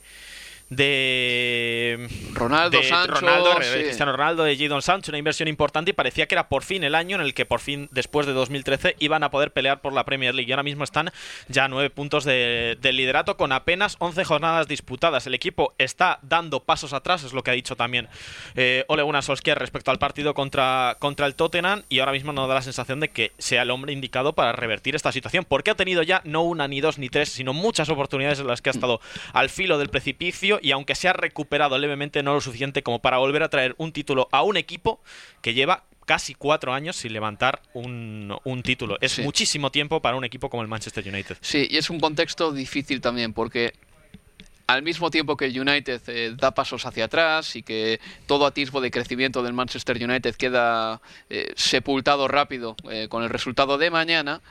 de 0.69 2.09
Ronaldo, 2.33 2.81
Sancho, 2.81 3.25
de 3.59 3.83
Cristiano 3.83 4.11
Ronaldo, 4.11 4.43
de 4.43 4.57
Jadon 4.57 4.81
Sancho, 4.81 5.11
una 5.11 5.19
inversión 5.19 5.47
importante 5.47 5.91
y 5.91 5.93
parecía 5.93 6.25
que 6.27 6.35
era 6.35 6.49
por 6.49 6.63
fin 6.63 6.83
el 6.83 6.95
año 6.95 7.15
en 7.15 7.21
el 7.21 7.33
que 7.33 7.45
por 7.45 7.59
fin, 7.59 7.87
después 7.91 8.25
de 8.25 8.33
2013, 8.33 8.95
iban 8.99 9.23
a 9.23 9.29
poder 9.29 9.51
pelear 9.51 9.81
por 9.81 9.93
la 9.93 10.05
Premier 10.05 10.33
League. 10.33 10.49
Y 10.49 10.53
ahora 10.53 10.63
mismo 10.63 10.83
están 10.83 11.11
ya 11.47 11.67
nueve 11.67 11.89
puntos 11.89 12.23
de, 12.23 12.77
liderato 12.81 13.37
con 13.37 13.51
apenas 13.51 13.95
11 13.99 14.23
jornadas 14.25 14.67
disputadas. 14.67 15.27
El 15.27 15.33
equipo 15.33 15.73
está 15.77 16.19
dando 16.21 16.61
pasos 16.61 16.93
atrás, 16.93 17.23
es 17.23 17.33
lo 17.33 17.43
que 17.43 17.51
ha 17.51 17.53
dicho 17.53 17.75
también 17.75 18.07
eh, 18.55 18.85
Ole 18.87 19.03
Gunnar 19.03 19.23
Solskjaer 19.23 19.59
respecto 19.59 19.91
al 19.91 19.99
partido 19.99 20.33
contra, 20.33 20.97
contra 20.99 21.27
el 21.27 21.35
Tottenham 21.35 21.83
y 21.89 21.99
ahora 21.99 22.11
mismo 22.11 22.33
no 22.33 22.47
da 22.47 22.55
la 22.55 22.61
sensación 22.61 22.99
de 22.99 23.09
que 23.09 23.33
sea 23.37 23.63
el 23.63 23.71
hombre 23.71 23.93
indicado 23.93 24.33
para 24.33 24.51
revertir 24.51 24.95
esta 24.95 25.11
situación, 25.11 25.45
porque 25.47 25.71
ha 25.71 25.75
tenido 25.75 26.01
ya 26.03 26.21
no 26.23 26.41
una, 26.43 26.67
ni 26.67 26.81
dos, 26.81 26.97
ni 26.97 27.09
tres, 27.09 27.29
sino 27.29 27.53
muchas 27.53 27.89
oportunidades 27.89 28.39
en 28.39 28.47
las 28.47 28.61
que 28.61 28.69
ha 28.69 28.71
estado 28.71 29.01
al 29.33 29.49
filo 29.49 29.77
del 29.77 29.89
precipicio 29.89 30.54
y 30.61 30.71
aunque 30.71 30.95
se 30.95 31.07
ha 31.07 31.13
recuperado 31.13 31.77
levemente, 31.77 32.23
no 32.23 32.33
lo 32.33 32.41
suficiente 32.41 32.83
como 32.83 32.99
para 32.99 33.17
volver 33.17 33.43
a 33.43 33.49
traer 33.49 33.75
un 33.77 33.91
título 33.91 34.27
a 34.31 34.43
un 34.43 34.57
equipo 34.57 35.01
que 35.41 35.53
lleva 35.53 35.83
casi 36.05 36.35
cuatro 36.35 36.73
años 36.73 36.95
sin 36.95 37.13
levantar 37.13 37.61
un, 37.73 38.61
título. 38.63 38.97
Es 39.01 39.19
muchísimo 39.19 39.71
tiempo 39.71 40.01
para 40.01 40.15
un 40.15 40.23
equipo 40.23 40.49
como 40.49 40.61
el 40.63 40.69
Manchester 40.69 41.07
United. 41.07 41.37
Sí, 41.41 41.67
y 41.69 41.77
es 41.77 41.89
un 41.89 41.99
contexto 41.99 42.51
difícil 42.51 43.01
también 43.01 43.33
porque 43.33 43.73
al 44.67 44.81
mismo 44.81 45.11
tiempo 45.11 45.37
que 45.37 45.45
el 45.45 45.59
United 45.59 46.01
eh, 46.07 46.33
da 46.35 46.51
pasos 46.51 46.85
hacia 46.85 47.05
atrás 47.05 47.55
y 47.55 47.63
que 47.63 47.99
todo 48.25 48.45
atisbo 48.45 48.81
de 48.81 48.91
crecimiento 48.91 49.43
del 49.43 49.53
Manchester 49.53 49.97
United 50.01 50.35
queda 50.35 51.01
eh, 51.29 51.53
sepultado 51.55 52.27
rápido 52.27 52.75
eh, 52.89 53.07
con 53.09 53.23
el 53.23 53.29
resultado 53.29 53.77
de 53.77 53.91
mañana, 53.91 54.41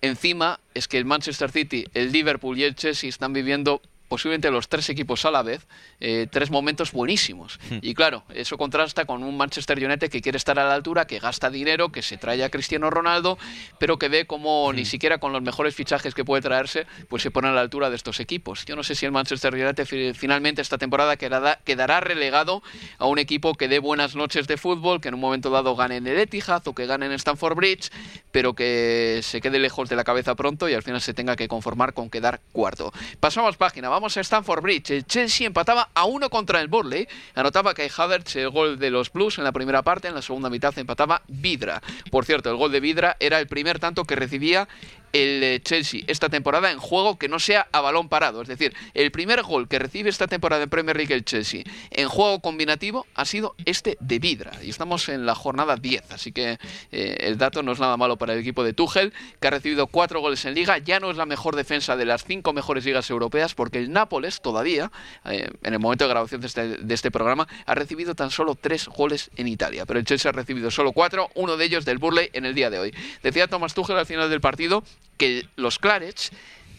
encima 0.00 0.60
es 0.74 0.88
que 0.88 0.98
el 0.98 1.04
Manchester 1.04 1.50
City, 1.50 1.86
el 1.94 2.10
Liverpool 2.10 2.58
y 2.58 2.64
el 2.64 2.74
Chelsea 2.74 3.08
están 3.08 3.32
viviendo 3.32 3.80
posiblemente 4.14 4.48
los 4.52 4.68
tres 4.68 4.88
equipos 4.90 5.24
a 5.24 5.32
la 5.32 5.42
vez, 5.42 5.66
eh, 5.98 6.28
tres 6.30 6.48
momentos 6.48 6.92
buenísimos. 6.92 7.58
Hmm. 7.68 7.78
Y 7.82 7.94
claro, 7.94 8.22
eso 8.32 8.56
contrasta 8.56 9.06
con 9.06 9.24
un 9.24 9.36
Manchester 9.36 9.84
United 9.84 10.08
que 10.08 10.20
quiere 10.22 10.38
estar 10.38 10.56
a 10.60 10.64
la 10.64 10.72
altura, 10.72 11.04
que 11.08 11.18
gasta 11.18 11.50
dinero, 11.50 11.90
que 11.90 12.00
se 12.00 12.16
trae 12.16 12.44
a 12.44 12.48
Cristiano 12.48 12.90
Ronaldo, 12.90 13.38
pero 13.80 13.98
que 13.98 14.08
ve 14.08 14.24
como 14.24 14.72
ni 14.72 14.82
hmm. 14.82 14.86
siquiera 14.86 15.18
con 15.18 15.32
los 15.32 15.42
mejores 15.42 15.74
fichajes 15.74 16.14
que 16.14 16.24
puede 16.24 16.42
traerse, 16.42 16.86
pues 17.08 17.24
se 17.24 17.32
pone 17.32 17.48
a 17.48 17.50
la 17.50 17.60
altura 17.60 17.90
de 17.90 17.96
estos 17.96 18.20
equipos. 18.20 18.64
Yo 18.66 18.76
no 18.76 18.84
sé 18.84 18.94
si 18.94 19.04
el 19.04 19.10
Manchester 19.10 19.52
United 19.52 20.14
finalmente 20.14 20.62
esta 20.62 20.78
temporada 20.78 21.16
quedará, 21.16 21.58
quedará 21.64 21.98
relegado 21.98 22.62
a 22.98 23.06
un 23.06 23.18
equipo 23.18 23.54
que 23.54 23.66
dé 23.66 23.80
buenas 23.80 24.14
noches 24.14 24.46
de 24.46 24.58
fútbol, 24.58 25.00
que 25.00 25.08
en 25.08 25.14
un 25.14 25.20
momento 25.20 25.50
dado 25.50 25.74
gane 25.74 25.96
en 25.96 26.06
el 26.06 26.20
Etihad 26.20 26.62
o 26.68 26.72
que 26.72 26.86
gane 26.86 27.06
en 27.06 27.12
Stamford 27.14 27.56
Bridge, 27.56 27.90
pero 28.30 28.54
que 28.54 29.18
se 29.24 29.40
quede 29.40 29.58
lejos 29.58 29.88
de 29.88 29.96
la 29.96 30.04
cabeza 30.04 30.36
pronto 30.36 30.68
y 30.68 30.74
al 30.74 30.84
final 30.84 31.00
se 31.00 31.14
tenga 31.14 31.34
que 31.34 31.48
conformar 31.48 31.94
con 31.94 32.10
quedar 32.10 32.40
cuarto. 32.52 32.92
Pasamos 33.18 33.56
página, 33.56 33.88
vamos 33.88 34.03
a 34.04 34.20
Stamford 34.20 34.62
Bridge. 34.62 34.90
El 34.90 35.06
Chelsea 35.06 35.46
empataba 35.46 35.88
a 35.94 36.04
uno 36.04 36.28
contra 36.28 36.60
el 36.60 36.68
Burley. 36.68 37.08
Anotaba 37.34 37.72
Kai 37.72 37.90
Havertz 37.96 38.36
el 38.36 38.50
gol 38.50 38.78
de 38.78 38.90
los 38.90 39.10
Blues 39.10 39.38
en 39.38 39.44
la 39.44 39.52
primera 39.52 39.82
parte. 39.82 40.08
En 40.08 40.14
la 40.14 40.22
segunda 40.22 40.50
mitad 40.50 40.78
empataba 40.78 41.22
Vidra. 41.26 41.82
Por 42.10 42.26
cierto, 42.26 42.50
el 42.50 42.56
gol 42.56 42.70
de 42.70 42.80
Vidra 42.80 43.16
era 43.18 43.40
el 43.40 43.46
primer 43.46 43.78
tanto 43.78 44.04
que 44.04 44.14
recibía 44.14 44.68
el 45.14 45.42
eh, 45.42 45.60
Chelsea 45.62 46.02
esta 46.08 46.28
temporada 46.28 46.70
en 46.70 46.78
juego 46.78 47.18
que 47.18 47.28
no 47.28 47.38
sea 47.38 47.68
a 47.72 47.80
balón 47.80 48.08
parado. 48.08 48.42
Es 48.42 48.48
decir, 48.48 48.74
el 48.92 49.10
primer 49.10 49.42
gol 49.42 49.68
que 49.68 49.78
recibe 49.78 50.10
esta 50.10 50.26
temporada 50.26 50.64
en 50.64 50.68
Premier 50.68 50.96
League 50.96 51.14
el 51.14 51.24
Chelsea 51.24 51.62
en 51.90 52.08
juego 52.08 52.40
combinativo 52.40 53.06
ha 53.14 53.24
sido 53.24 53.54
este 53.64 53.96
de 54.00 54.18
Vidra. 54.18 54.52
Y 54.62 54.70
estamos 54.70 55.08
en 55.08 55.24
la 55.24 55.34
jornada 55.34 55.76
10, 55.76 56.10
así 56.10 56.32
que 56.32 56.58
eh, 56.92 57.16
el 57.20 57.38
dato 57.38 57.62
no 57.62 57.72
es 57.72 57.80
nada 57.80 57.96
malo 57.96 58.16
para 58.16 58.34
el 58.34 58.40
equipo 58.40 58.64
de 58.64 58.72
Tuchel, 58.72 59.12
que 59.40 59.48
ha 59.48 59.50
recibido 59.52 59.86
cuatro 59.86 60.20
goles 60.20 60.44
en 60.44 60.54
liga. 60.54 60.78
Ya 60.78 60.98
no 60.98 61.10
es 61.10 61.16
la 61.16 61.26
mejor 61.26 61.54
defensa 61.54 61.96
de 61.96 62.04
las 62.04 62.24
cinco 62.24 62.52
mejores 62.52 62.84
ligas 62.84 63.08
europeas, 63.08 63.54
porque 63.54 63.78
el 63.78 63.92
Nápoles 63.92 64.40
todavía, 64.40 64.90
eh, 65.24 65.48
en 65.62 65.72
el 65.72 65.78
momento 65.78 66.04
de 66.04 66.10
grabación 66.10 66.40
de 66.40 66.48
este, 66.48 66.68
de 66.78 66.94
este 66.94 67.12
programa, 67.12 67.46
ha 67.66 67.74
recibido 67.76 68.16
tan 68.16 68.30
solo 68.30 68.56
tres 68.56 68.88
goles 68.88 69.30
en 69.36 69.46
Italia. 69.46 69.86
Pero 69.86 70.00
el 70.00 70.04
Chelsea 70.04 70.28
ha 70.28 70.32
recibido 70.32 70.72
solo 70.72 70.92
cuatro, 70.92 71.30
uno 71.34 71.56
de 71.56 71.64
ellos 71.64 71.84
del 71.84 71.98
Burley 71.98 72.30
en 72.32 72.44
el 72.44 72.54
día 72.54 72.70
de 72.70 72.80
hoy. 72.80 72.94
Decía 73.22 73.46
Thomas 73.46 73.74
Tuchel 73.74 73.96
al 73.96 74.06
final 74.06 74.28
del 74.28 74.40
partido 74.40 74.82
que 75.16 75.46
los 75.56 75.78
Clarets, 75.78 76.30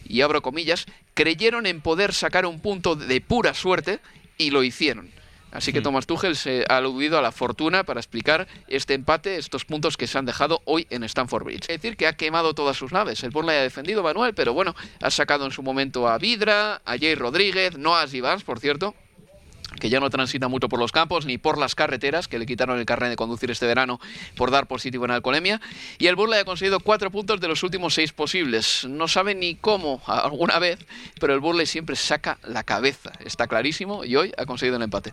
y 0.04 0.20
abro 0.20 0.42
comillas, 0.42 0.86
creyeron 1.14 1.66
en 1.66 1.80
poder 1.80 2.12
sacar 2.12 2.46
un 2.46 2.60
punto 2.60 2.96
de 2.96 3.20
pura 3.20 3.54
suerte 3.54 4.00
y 4.38 4.50
lo 4.50 4.62
hicieron. 4.62 5.10
Así 5.52 5.72
que 5.72 5.80
hmm. 5.80 5.84
Thomas 5.84 6.06
Tuchel 6.06 6.36
se 6.36 6.64
ha 6.68 6.76
aludido 6.76 7.18
a 7.18 7.22
la 7.22 7.32
fortuna 7.32 7.84
para 7.84 8.00
explicar 8.00 8.46
este 8.68 8.94
empate, 8.94 9.36
estos 9.38 9.64
puntos 9.64 9.96
que 9.96 10.06
se 10.06 10.18
han 10.18 10.26
dejado 10.26 10.60
hoy 10.66 10.86
en 10.90 11.02
Stamford 11.04 11.44
Bridge. 11.44 11.62
Es 11.62 11.80
decir, 11.80 11.96
que 11.96 12.06
ha 12.06 12.16
quemado 12.16 12.52
todas 12.52 12.76
sus 12.76 12.92
naves. 12.92 13.22
El 13.24 13.30
Burnley 13.30 13.56
ha 13.56 13.62
defendido 13.62 14.02
Manuel, 14.02 14.34
pero 14.34 14.52
bueno, 14.52 14.74
ha 15.00 15.10
sacado 15.10 15.46
en 15.46 15.52
su 15.52 15.62
momento 15.62 16.08
a 16.08 16.18
Vidra, 16.18 16.82
a 16.84 16.98
Jay 16.98 17.14
Rodríguez, 17.14 17.78
no 17.78 17.96
a 17.96 18.06
por 18.44 18.60
cierto, 18.60 18.94
que 19.80 19.90
ya 19.90 20.00
no 20.00 20.10
transita 20.10 20.48
mucho 20.48 20.68
por 20.68 20.78
los 20.78 20.92
campos 20.92 21.26
ni 21.26 21.38
por 21.38 21.58
las 21.58 21.74
carreteras, 21.74 22.28
que 22.28 22.38
le 22.38 22.46
quitaron 22.46 22.78
el 22.78 22.86
carnet 22.86 23.10
de 23.10 23.16
conducir 23.16 23.50
este 23.50 23.66
verano 23.66 24.00
por 24.36 24.50
dar 24.50 24.66
positivo 24.66 25.04
en 25.04 25.10
alcoholemia. 25.10 25.60
Y 25.98 26.06
el 26.06 26.16
Burley 26.16 26.40
ha 26.40 26.44
conseguido 26.44 26.80
cuatro 26.80 27.10
puntos 27.10 27.40
de 27.40 27.48
los 27.48 27.62
últimos 27.62 27.94
seis 27.94 28.12
posibles. 28.12 28.86
No 28.88 29.08
sabe 29.08 29.34
ni 29.34 29.54
cómo 29.56 30.02
alguna 30.06 30.58
vez, 30.58 30.78
pero 31.20 31.34
el 31.34 31.40
Burley 31.40 31.66
siempre 31.66 31.96
saca 31.96 32.38
la 32.44 32.64
cabeza. 32.64 33.12
Está 33.24 33.46
clarísimo 33.46 34.04
y 34.04 34.16
hoy 34.16 34.32
ha 34.36 34.46
conseguido 34.46 34.76
el 34.76 34.82
empate. 34.82 35.12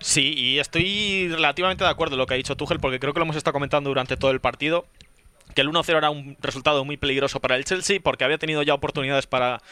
Sí, 0.00 0.34
y 0.36 0.58
estoy 0.58 1.28
relativamente 1.28 1.84
de 1.84 1.90
acuerdo 1.90 2.14
en 2.14 2.18
lo 2.18 2.26
que 2.26 2.34
ha 2.34 2.36
dicho 2.36 2.56
Tuchel, 2.56 2.80
porque 2.80 3.00
creo 3.00 3.14
que 3.14 3.18
lo 3.18 3.24
hemos 3.24 3.36
estado 3.36 3.54
comentando 3.54 3.88
durante 3.88 4.16
todo 4.16 4.30
el 4.30 4.40
partido 4.40 4.86
que 5.56 5.62
el 5.62 5.70
1-0 5.70 5.96
era 5.96 6.10
un 6.10 6.36
resultado 6.40 6.84
muy 6.84 6.98
peligroso 6.98 7.40
para 7.40 7.56
el 7.56 7.64
Chelsea 7.64 7.98
porque 8.02 8.24
había 8.24 8.36
tenido 8.36 8.62
ya 8.62 8.74
oportunidades 8.74 9.26
para 9.26 9.62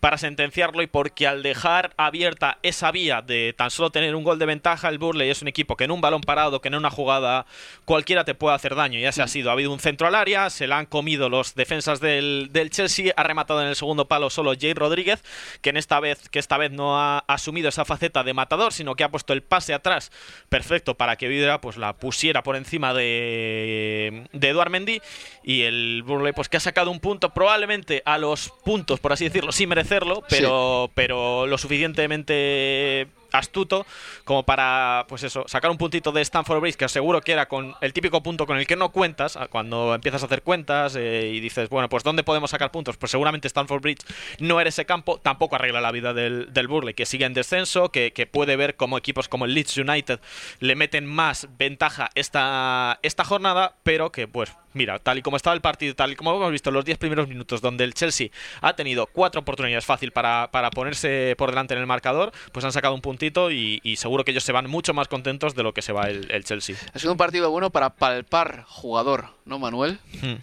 para 0.00 0.18
sentenciarlo 0.18 0.82
y 0.82 0.86
porque 0.86 1.26
al 1.26 1.42
dejar 1.42 1.94
abierta 1.96 2.58
esa 2.62 2.90
vía 2.90 3.22
de 3.22 3.54
tan 3.56 3.70
solo 3.70 3.90
tener 3.90 4.14
un 4.14 4.24
gol 4.24 4.38
de 4.38 4.46
ventaja, 4.46 4.88
el 4.88 4.98
Burley 4.98 5.30
es 5.30 5.42
un 5.42 5.48
equipo 5.48 5.76
que 5.76 5.84
en 5.84 5.90
un 5.90 6.00
balón 6.00 6.20
parado, 6.20 6.60
que 6.60 6.68
en 6.68 6.74
una 6.74 6.90
jugada 6.90 7.46
cualquiera 7.84 8.24
te 8.24 8.34
puede 8.34 8.54
hacer 8.54 8.74
daño. 8.74 8.98
Ya 8.98 9.12
se 9.12 9.22
ha 9.22 9.28
sido, 9.28 9.50
ha 9.50 9.52
habido 9.54 9.72
un 9.72 9.80
centro 9.80 10.06
al 10.06 10.14
área, 10.14 10.50
se 10.50 10.66
la 10.66 10.78
han 10.78 10.86
comido 10.86 11.28
los 11.28 11.54
defensas 11.54 12.00
del, 12.00 12.50
Chelsea, 12.70 13.12
ha 13.16 13.22
rematado 13.22 13.62
en 13.62 13.68
el 13.68 13.76
segundo 13.76 14.06
palo 14.06 14.30
solo 14.30 14.52
Jay 14.58 14.74
Rodríguez, 14.74 15.22
que 15.60 15.70
en 15.70 15.76
esta 15.76 15.98
vez, 16.00 16.28
que 16.28 16.38
esta 16.38 16.58
vez 16.58 16.70
no 16.70 16.98
ha 17.00 17.18
asumido 17.26 17.68
esa 17.68 17.84
faceta 17.84 18.22
de 18.22 18.34
matador, 18.34 18.72
sino 18.72 18.94
que 18.94 19.04
ha 19.04 19.10
puesto 19.10 19.32
el 19.32 19.42
pase 19.42 19.72
atrás 19.74 20.10
perfecto 20.48 20.96
para 20.96 21.16
que 21.16 21.28
Vidra 21.28 21.60
pues 21.60 21.76
la 21.76 21.94
pusiera 21.94 22.42
por 22.42 22.56
encima 22.56 22.92
de, 22.92 24.28
de 24.32 24.48
Eduard 24.48 24.70
Mendy 24.70 25.00
y 25.42 25.62
el 25.62 26.02
Burley 26.04 26.32
pues 26.32 26.48
que 26.48 26.58
ha 26.58 26.60
sacado 26.60 26.90
un 26.90 27.00
punto 27.00 27.30
probablemente 27.30 28.02
a 28.04 28.18
los 28.18 28.52
puntos, 28.64 29.00
por 29.00 29.12
así 29.12 29.24
decirlo, 29.24 29.52
sin 29.52 29.68
merecer 29.68 29.86
hacerlo, 29.86 30.22
pero, 30.28 30.90
pero 30.94 31.46
lo 31.46 31.58
suficientemente 31.58 33.06
astuto 33.38 33.86
como 34.24 34.44
para, 34.44 35.06
pues 35.08 35.22
eso, 35.22 35.44
sacar 35.46 35.70
un 35.70 35.78
puntito 35.78 36.12
de 36.12 36.22
Stanford 36.22 36.60
Bridge, 36.60 36.76
que 36.76 36.88
seguro 36.88 37.20
que 37.20 37.32
era 37.32 37.46
con 37.46 37.74
el 37.80 37.92
típico 37.92 38.22
punto 38.22 38.46
con 38.46 38.58
el 38.58 38.66
que 38.66 38.76
no 38.76 38.90
cuentas, 38.90 39.38
cuando 39.50 39.94
empiezas 39.94 40.22
a 40.22 40.26
hacer 40.26 40.42
cuentas 40.42 40.96
eh, 40.96 41.30
y 41.32 41.40
dices, 41.40 41.68
bueno, 41.68 41.88
pues 41.88 42.02
¿dónde 42.04 42.24
podemos 42.24 42.50
sacar 42.50 42.70
puntos? 42.70 42.96
Pues 42.96 43.10
seguramente 43.10 43.48
Stanford 43.48 43.82
Bridge 43.82 44.04
no 44.38 44.60
era 44.60 44.68
ese 44.68 44.84
campo, 44.84 45.18
tampoco 45.18 45.56
arregla 45.56 45.80
la 45.80 45.92
vida 45.92 46.14
del, 46.14 46.66
Burley, 46.68 46.94
que 46.94 47.06
sigue 47.06 47.24
en 47.24 47.34
descenso, 47.34 47.90
que, 47.90 48.28
puede 48.30 48.56
ver 48.56 48.74
como 48.74 48.98
equipos 48.98 49.28
como 49.28 49.44
el 49.44 49.54
Leeds 49.54 49.78
United 49.78 50.20
le 50.58 50.74
meten 50.74 51.06
más 51.06 51.48
ventaja 51.58 52.10
esta, 52.14 52.98
esta 53.02 53.24
jornada, 53.24 53.76
pero 53.84 54.10
que 54.10 54.26
pues 54.26 54.52
mira, 54.76 54.98
tal 54.98 55.18
y 55.18 55.22
como 55.22 55.36
estaba 55.36 55.54
el 55.54 55.60
partido, 55.60 55.94
tal 55.94 56.12
y 56.12 56.16
como 56.16 56.34
hemos 56.36 56.52
visto 56.52 56.70
los 56.70 56.84
10 56.84 56.98
primeros 56.98 57.28
minutos, 57.28 57.60
donde 57.60 57.84
el 57.84 57.94
Chelsea 57.94 58.28
ha 58.60 58.76
tenido 58.76 59.06
cuatro 59.06 59.40
oportunidades 59.40 59.84
fácil 59.84 60.12
para, 60.12 60.50
para 60.52 60.70
ponerse 60.70 61.34
por 61.36 61.50
delante 61.50 61.74
en 61.74 61.80
el 61.80 61.86
marcador, 61.86 62.32
pues 62.52 62.64
han 62.64 62.72
sacado 62.72 62.94
un 62.94 63.00
puntito 63.00 63.25
y, 63.50 63.96
seguro 63.96 64.24
que 64.24 64.30
ellos 64.30 64.44
se 64.44 64.52
van 64.52 64.68
mucho 64.68 64.94
más 64.94 65.08
contentos 65.08 65.54
de 65.54 65.62
lo 65.62 65.72
que 65.72 65.82
se 65.82 65.92
va 65.92 66.08
el, 66.08 66.44
Chelsea. 66.44 66.76
Ha 66.92 66.98
sido 66.98 67.12
un 67.12 67.18
partido 67.18 67.50
bueno 67.50 67.70
para 67.70 67.90
palpar 67.90 68.64
jugador, 68.66 69.28
¿no, 69.44 69.58
Manuel? 69.58 69.98
Hmm. 70.20 70.34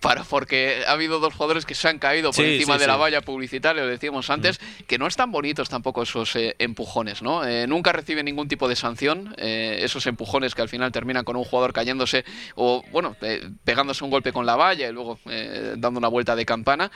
para, 0.00 0.24
porque 0.24 0.82
ha 0.86 0.92
habido 0.92 1.20
dos 1.20 1.34
jugadores 1.34 1.64
que 1.64 1.74
se 1.74 1.88
han 1.88 1.98
caído 1.98 2.32
por 2.32 2.44
Sí, 2.44 2.54
encima 2.54 2.74
sí, 2.74 2.80
de 2.80 2.86
la 2.88 2.96
valla 2.96 3.20
publicitaria, 3.20 3.82
lo 3.82 3.88
decíamos 3.88 4.30
antes, 4.30 4.60
que 4.86 4.98
no 4.98 5.06
están 5.06 5.30
bonitos 5.30 5.68
tampoco 5.68 6.02
esos 6.02 6.34
eh, 6.36 6.56
empujones, 6.58 7.22
¿no? 7.22 7.46
Eh, 7.46 7.66
nunca 7.68 7.92
reciben 7.92 8.24
ningún 8.24 8.48
tipo 8.48 8.68
de 8.68 8.74
sanción, 8.74 9.34
eh, 9.38 9.78
esos 9.82 10.06
empujones 10.06 10.54
que 10.54 10.62
al 10.62 10.68
final 10.68 10.90
terminan 10.90 11.24
con 11.24 11.36
un 11.36 11.44
jugador 11.44 11.72
cayéndose 11.72 12.24
o, 12.56 12.84
bueno, 12.90 13.16
eh, 13.22 13.48
pegándose 13.64 14.04
un 14.04 14.10
golpe 14.10 14.32
con 14.32 14.44
la 14.44 14.56
valla 14.56 14.88
y 14.88 14.92
luego 14.92 15.18
eh, 15.26 15.74
dando 15.76 15.98
una 15.98 16.08
vuelta 16.08 16.34
de 16.34 16.44
campana. 16.44 16.90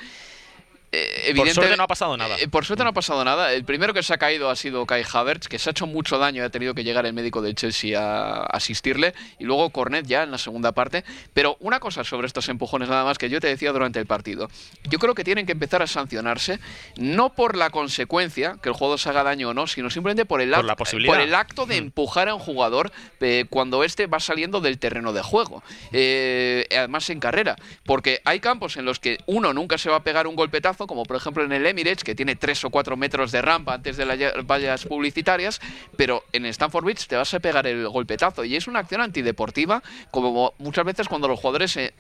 Eh, 0.99 1.35
Por 1.37 1.49
suerte 1.51 1.77
no 1.77 1.83
ha 1.83 1.87
pasado 1.87 2.17
nada. 2.17 2.37
eh, 2.39 2.49
por 2.49 2.65
suerte 2.65 2.83
no 2.85 2.91
ha 2.91 2.93
pasado 2.95 3.25
nada. 3.25 3.53
El 3.53 3.65
primero 3.65 3.93
que 3.93 4.03
se 4.03 4.15
ha 4.15 4.19
caído 4.19 4.49
ha 4.51 4.57
sido 4.57 4.87
Kai 4.87 5.05
Havertz, 5.11 5.49
que 5.49 5.59
se 5.59 5.69
ha 5.69 5.73
hecho 5.73 5.87
mucho 5.87 6.19
daño 6.19 6.43
y 6.43 6.47
ha 6.47 6.51
tenido 6.51 6.75
que 6.75 6.85
llegar 6.85 7.05
el 7.07 7.13
médico 7.13 7.43
del 7.43 7.55
Chelsea 7.55 8.01
a 8.01 8.45
asistirle. 8.47 9.15
Y 9.39 9.45
luego 9.45 9.69
Cornet 9.71 10.07
ya 10.07 10.23
en 10.23 10.31
la 10.31 10.39
segunda 10.39 10.73
parte. 10.73 11.05
Pero 11.35 11.57
una 11.61 11.81
cosa 11.81 12.05
sobre 12.05 12.27
estos 12.27 12.49
empujones 12.49 12.89
nada 12.89 13.05
más 13.05 13.19
que 13.19 13.29
yo 13.29 13.41
te 13.41 13.49
decía 13.49 13.73
durante 13.73 13.99
el 13.99 14.07
partido. 14.07 14.49
Yo 14.85 14.99
creo 14.99 15.15
que 15.15 15.25
tienen 15.25 15.47
que 15.47 15.53
empezar 15.53 15.83
a 15.83 15.87
sancionarse 15.87 16.61
no 16.97 17.33
por 17.35 17.57
la 17.57 17.71
consecuencia, 17.71 18.57
que 18.63 18.69
el 18.69 18.75
jugador 18.75 18.99
se 18.99 19.09
haga 19.09 19.23
daño 19.23 19.51
o 19.51 19.55
no, 19.55 19.67
sino 19.67 19.91
simplemente 19.91 20.25
por 20.25 20.41
el, 20.41 20.51
Por 20.51 20.61
act- 20.65 20.67
la 20.67 20.77
posibilidad. 20.77 21.13
por 21.15 21.23
el 21.23 21.35
acto 21.35 21.67
de 21.67 21.77
empujar 21.77 22.29
a 22.29 22.35
un 22.35 22.41
jugador 22.41 22.93
eh, 23.21 23.45
cuando 23.51 23.85
éste 23.85 24.07
va 24.07 24.21
saliendo 24.21 24.61
del 24.61 24.79
terreno 24.79 25.13
de 25.13 25.23
juego. 25.23 25.63
Eh, 25.93 26.67
además 26.71 27.09
en 27.11 27.21
carrera. 27.21 27.57
Porque 27.85 28.21
hay 28.25 28.41
campos 28.41 28.77
en 28.77 28.85
los 28.85 29.01
que 29.01 29.19
uno 29.27 29.53
nunca 29.53 29.79
se 29.79 29.91
va 29.91 29.97
a 29.97 30.03
pegar 30.05 30.27
un 30.27 30.37
golpetazo, 30.37 30.86
como 30.87 31.05
por 31.05 31.17
ejemplo 31.17 31.45
en 31.45 31.53
el 31.53 31.67
Emirates, 31.67 32.05
que 32.05 32.15
tiene 32.15 32.37
3 32.37 32.65
o 32.65 32.71
4 32.71 32.97
metros 32.97 33.33
de 33.33 33.43
rampa 33.43 33.75
antes 33.75 33.97
de 33.97 34.07
las 34.07 34.19
vallas 34.47 34.85
publicitarias, 34.85 35.61
pero 35.97 36.25
en 36.33 36.47
Stanford 36.47 36.85
Beach 36.85 37.07
te 37.07 37.17
vas 37.17 37.33
a 37.35 37.41
pegar 37.41 37.67
el 37.67 37.89
golpetazo. 37.89 38.45
Y 38.45 38.57
es 38.57 38.67
una 38.67 38.81
acción 38.81 39.01
antideportiva, 39.01 39.83
como 40.11 40.55
muchas 40.59 40.85
veces 40.85 41.09
cuando 41.09 41.29
los 41.29 41.39
jugadores... 41.39 41.77
eh, 41.77 41.93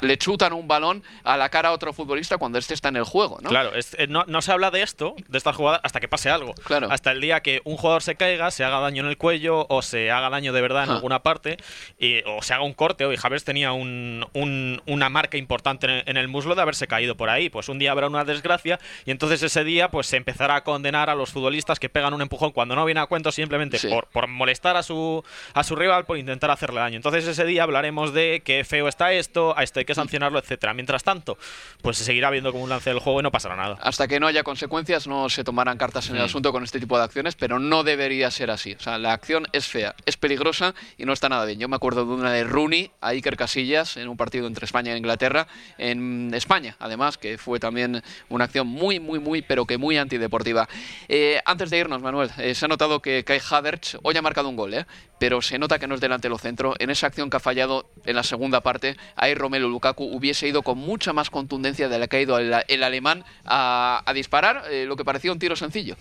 le 0.00 0.18
chutan 0.18 0.52
un 0.52 0.68
balón 0.68 1.02
a 1.24 1.36
la 1.36 1.48
cara 1.48 1.70
a 1.70 1.72
otro 1.72 1.92
futbolista 1.92 2.38
cuando 2.38 2.58
este 2.58 2.74
está 2.74 2.88
en 2.88 2.96
el 2.96 3.04
juego, 3.04 3.38
¿no? 3.42 3.48
Claro, 3.48 3.74
es- 3.74 3.94
eh, 3.98 4.06
no, 4.08 4.24
no 4.26 4.42
se 4.42 4.52
habla 4.52 4.70
de 4.70 4.82
esto, 4.82 5.14
de 5.28 5.38
esta 5.38 5.52
jugada, 5.52 5.80
hasta 5.82 6.00
que 6.00 6.08
pase 6.08 6.30
algo. 6.30 6.54
Claro. 6.64 6.88
Hasta 6.90 7.12
el 7.12 7.20
día 7.20 7.40
que 7.40 7.60
un 7.64 7.76
jugador 7.76 8.02
se 8.02 8.16
caiga, 8.16 8.50
se 8.50 8.64
haga 8.64 8.80
daño 8.80 9.02
en 9.02 9.08
el 9.08 9.16
cuello 9.18 9.66
o 9.68 9.82
se 9.82 10.10
haga 10.10 10.30
daño 10.30 10.52
de 10.52 10.60
verdad 10.60 10.84
en 10.84 10.90
Ah. 10.90 10.94
alguna 10.94 11.22
parte, 11.22 11.56
y- 11.98 12.22
o 12.26 12.42
se 12.42 12.54
haga 12.54 12.62
un 12.64 12.74
corte. 12.74 13.04
Hoy 13.04 13.16
Javier 13.16 13.42
tenía 13.42 13.72
un- 13.72 14.26
un- 14.32 14.82
una 14.86 15.08
marca 15.08 15.36
importante 15.36 15.86
en 15.86 15.92
el, 15.92 16.02
en 16.06 16.16
el 16.16 16.28
muslo 16.28 16.54
de 16.54 16.62
haberse 16.62 16.86
caído 16.86 17.16
por 17.16 17.28
ahí. 17.30 17.48
Pues 17.50 17.68
un 17.68 17.78
día 17.78 17.92
habrá 17.92 18.06
una 18.06 18.24
desgracia 18.24 18.78
y 19.04 19.10
entonces 19.10 19.42
ese 19.42 19.64
día 19.64 19.90
pues 19.90 20.06
se 20.06 20.16
empezará 20.16 20.56
a 20.56 20.64
condenar 20.64 21.10
a 21.10 21.14
los 21.14 21.30
futbolistas 21.32 21.78
que 21.78 21.88
pegan 21.88 22.14
un 22.14 22.22
empujón 22.22 22.52
cuando 22.52 22.74
no 22.74 22.84
viene 22.84 23.00
a 23.00 23.06
cuento 23.06 23.30
simplemente 23.32 23.78
Sí. 23.78 23.88
por, 23.88 24.06
por 24.06 24.26
molestar 24.26 24.76
a 24.76 24.82
su, 24.82 25.22
a 25.54 25.62
su 25.64 25.76
rival, 25.76 26.04
por 26.06 26.18
intentar 26.18 26.50
hacerle 26.50 26.80
daño. 26.80 26.96
Entonces 26.96 27.26
ese 27.26 27.44
día 27.44 27.62
hablaremos 27.62 28.12
de 28.14 28.42
qué 28.44 28.64
feo 28.64 28.88
está 28.88 29.12
esto, 29.12 29.56
a 29.56 29.62
hay 29.66 29.84
que 29.86 29.94
sancionarlo, 29.94 30.38
etcétera. 30.38 30.74
Mientras 30.74 31.02
tanto, 31.02 31.38
pues 31.80 31.96
se 31.96 32.04
seguirá 32.04 32.30
viendo 32.30 32.52
como 32.52 32.64
un 32.64 32.70
lance 32.70 32.90
del 32.90 32.98
juego 32.98 33.20
y 33.20 33.22
no 33.22 33.30
pasará 33.30 33.56
nada. 33.56 33.78
Hasta 33.80 34.06
que 34.08 34.20
no 34.20 34.26
haya 34.26 34.42
consecuencias 34.42 35.06
no 35.06 35.28
se 35.28 35.44
tomarán 35.44 35.78
cartas 35.78 36.10
en 36.10 36.16
el 36.16 36.22
asunto 36.22 36.52
con 36.52 36.64
este 36.64 36.80
tipo 36.80 36.98
de 36.98 37.04
acciones, 37.04 37.34
pero 37.36 37.58
no 37.58 37.84
debería 37.84 38.30
ser 38.30 38.50
así. 38.50 38.74
O 38.74 38.80
sea, 38.80 38.98
la 38.98 39.12
acción 39.12 39.46
es 39.52 39.66
fea, 39.66 39.94
es 40.04 40.16
peligrosa 40.16 40.74
y 40.98 41.04
no 41.04 41.12
está 41.12 41.28
nada 41.28 41.44
bien. 41.44 41.58
Yo 41.58 41.68
me 41.68 41.76
acuerdo 41.76 42.04
de 42.04 42.12
una 42.12 42.32
de 42.32 42.44
Rooney 42.44 42.90
a 43.00 43.08
Iker 43.08 43.36
Casillas 43.36 43.96
en 43.96 44.08
un 44.08 44.16
partido 44.16 44.46
entre 44.46 44.64
España 44.64 44.92
e 44.92 44.98
Inglaterra, 44.98 45.46
en 45.78 46.32
España, 46.34 46.76
además, 46.78 47.18
que 47.18 47.38
fue 47.38 47.60
también 47.60 48.02
una 48.28 48.44
acción 48.44 48.66
muy, 48.66 49.00
muy, 49.00 49.18
muy, 49.18 49.42
pero 49.42 49.64
que 49.64 49.78
muy 49.78 49.96
antideportiva. 49.96 50.68
Eh, 51.08 51.40
antes 51.44 51.70
de 51.70 51.78
irnos, 51.78 52.02
Manuel, 52.02 52.30
eh, 52.38 52.54
se 52.54 52.64
ha 52.64 52.68
notado 52.68 53.00
que 53.00 53.24
Kai 53.24 53.40
Havertz 53.50 53.98
hoy 54.02 54.16
ha 54.16 54.22
marcado 54.22 54.48
un 54.48 54.56
gol, 54.56 54.74
¿eh? 54.74 54.86
Pero 55.18 55.40
se 55.42 55.58
nota 55.58 55.78
que 55.78 55.86
no 55.86 55.94
es 55.94 56.00
delantero 56.00 56.38
centro. 56.38 56.74
En 56.78 56.90
esa 56.90 57.06
acción 57.06 57.30
que 57.30 57.36
ha 57.38 57.40
fallado 57.40 57.88
en 58.04 58.16
la 58.16 58.22
segunda 58.22 58.60
parte, 58.60 58.96
ahí 59.16 59.34
Romelu 59.34 59.68
Lukaku 59.68 60.04
hubiese 60.04 60.48
ido 60.48 60.62
con 60.62 60.78
mucha 60.78 61.12
más 61.12 61.30
contundencia 61.30 61.88
de 61.88 61.98
la 61.98 62.06
que 62.08 62.16
ha 62.18 62.20
ido 62.20 62.38
el, 62.38 62.54
el 62.68 62.82
alemán 62.82 63.24
a, 63.44 64.02
a 64.04 64.12
disparar, 64.12 64.64
eh, 64.70 64.84
lo 64.86 64.96
que 64.96 65.04
parecía 65.04 65.32
un 65.32 65.38
tiro 65.38 65.56
sencillo. 65.56 65.96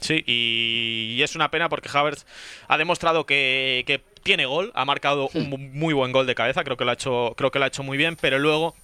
Sí, 0.00 0.22
y, 0.26 1.14
y 1.18 1.22
es 1.22 1.34
una 1.34 1.50
pena 1.50 1.68
porque 1.68 1.88
Havertz 1.92 2.24
ha 2.68 2.78
demostrado 2.78 3.26
que, 3.26 3.84
que 3.86 4.00
tiene 4.22 4.46
gol, 4.46 4.70
ha 4.74 4.84
marcado 4.84 5.30
un 5.34 5.48
mu- 5.48 5.58
muy 5.58 5.94
buen 5.94 6.12
gol 6.12 6.26
de 6.26 6.34
cabeza, 6.34 6.62
creo 6.62 6.76
que 6.76 6.84
lo 6.84 6.90
ha 6.90 6.94
hecho, 6.94 7.34
creo 7.36 7.50
que 7.50 7.58
lo 7.58 7.64
ha 7.64 7.68
hecho 7.68 7.82
muy 7.82 7.96
bien, 7.96 8.16
pero 8.20 8.38
luego 8.38 8.76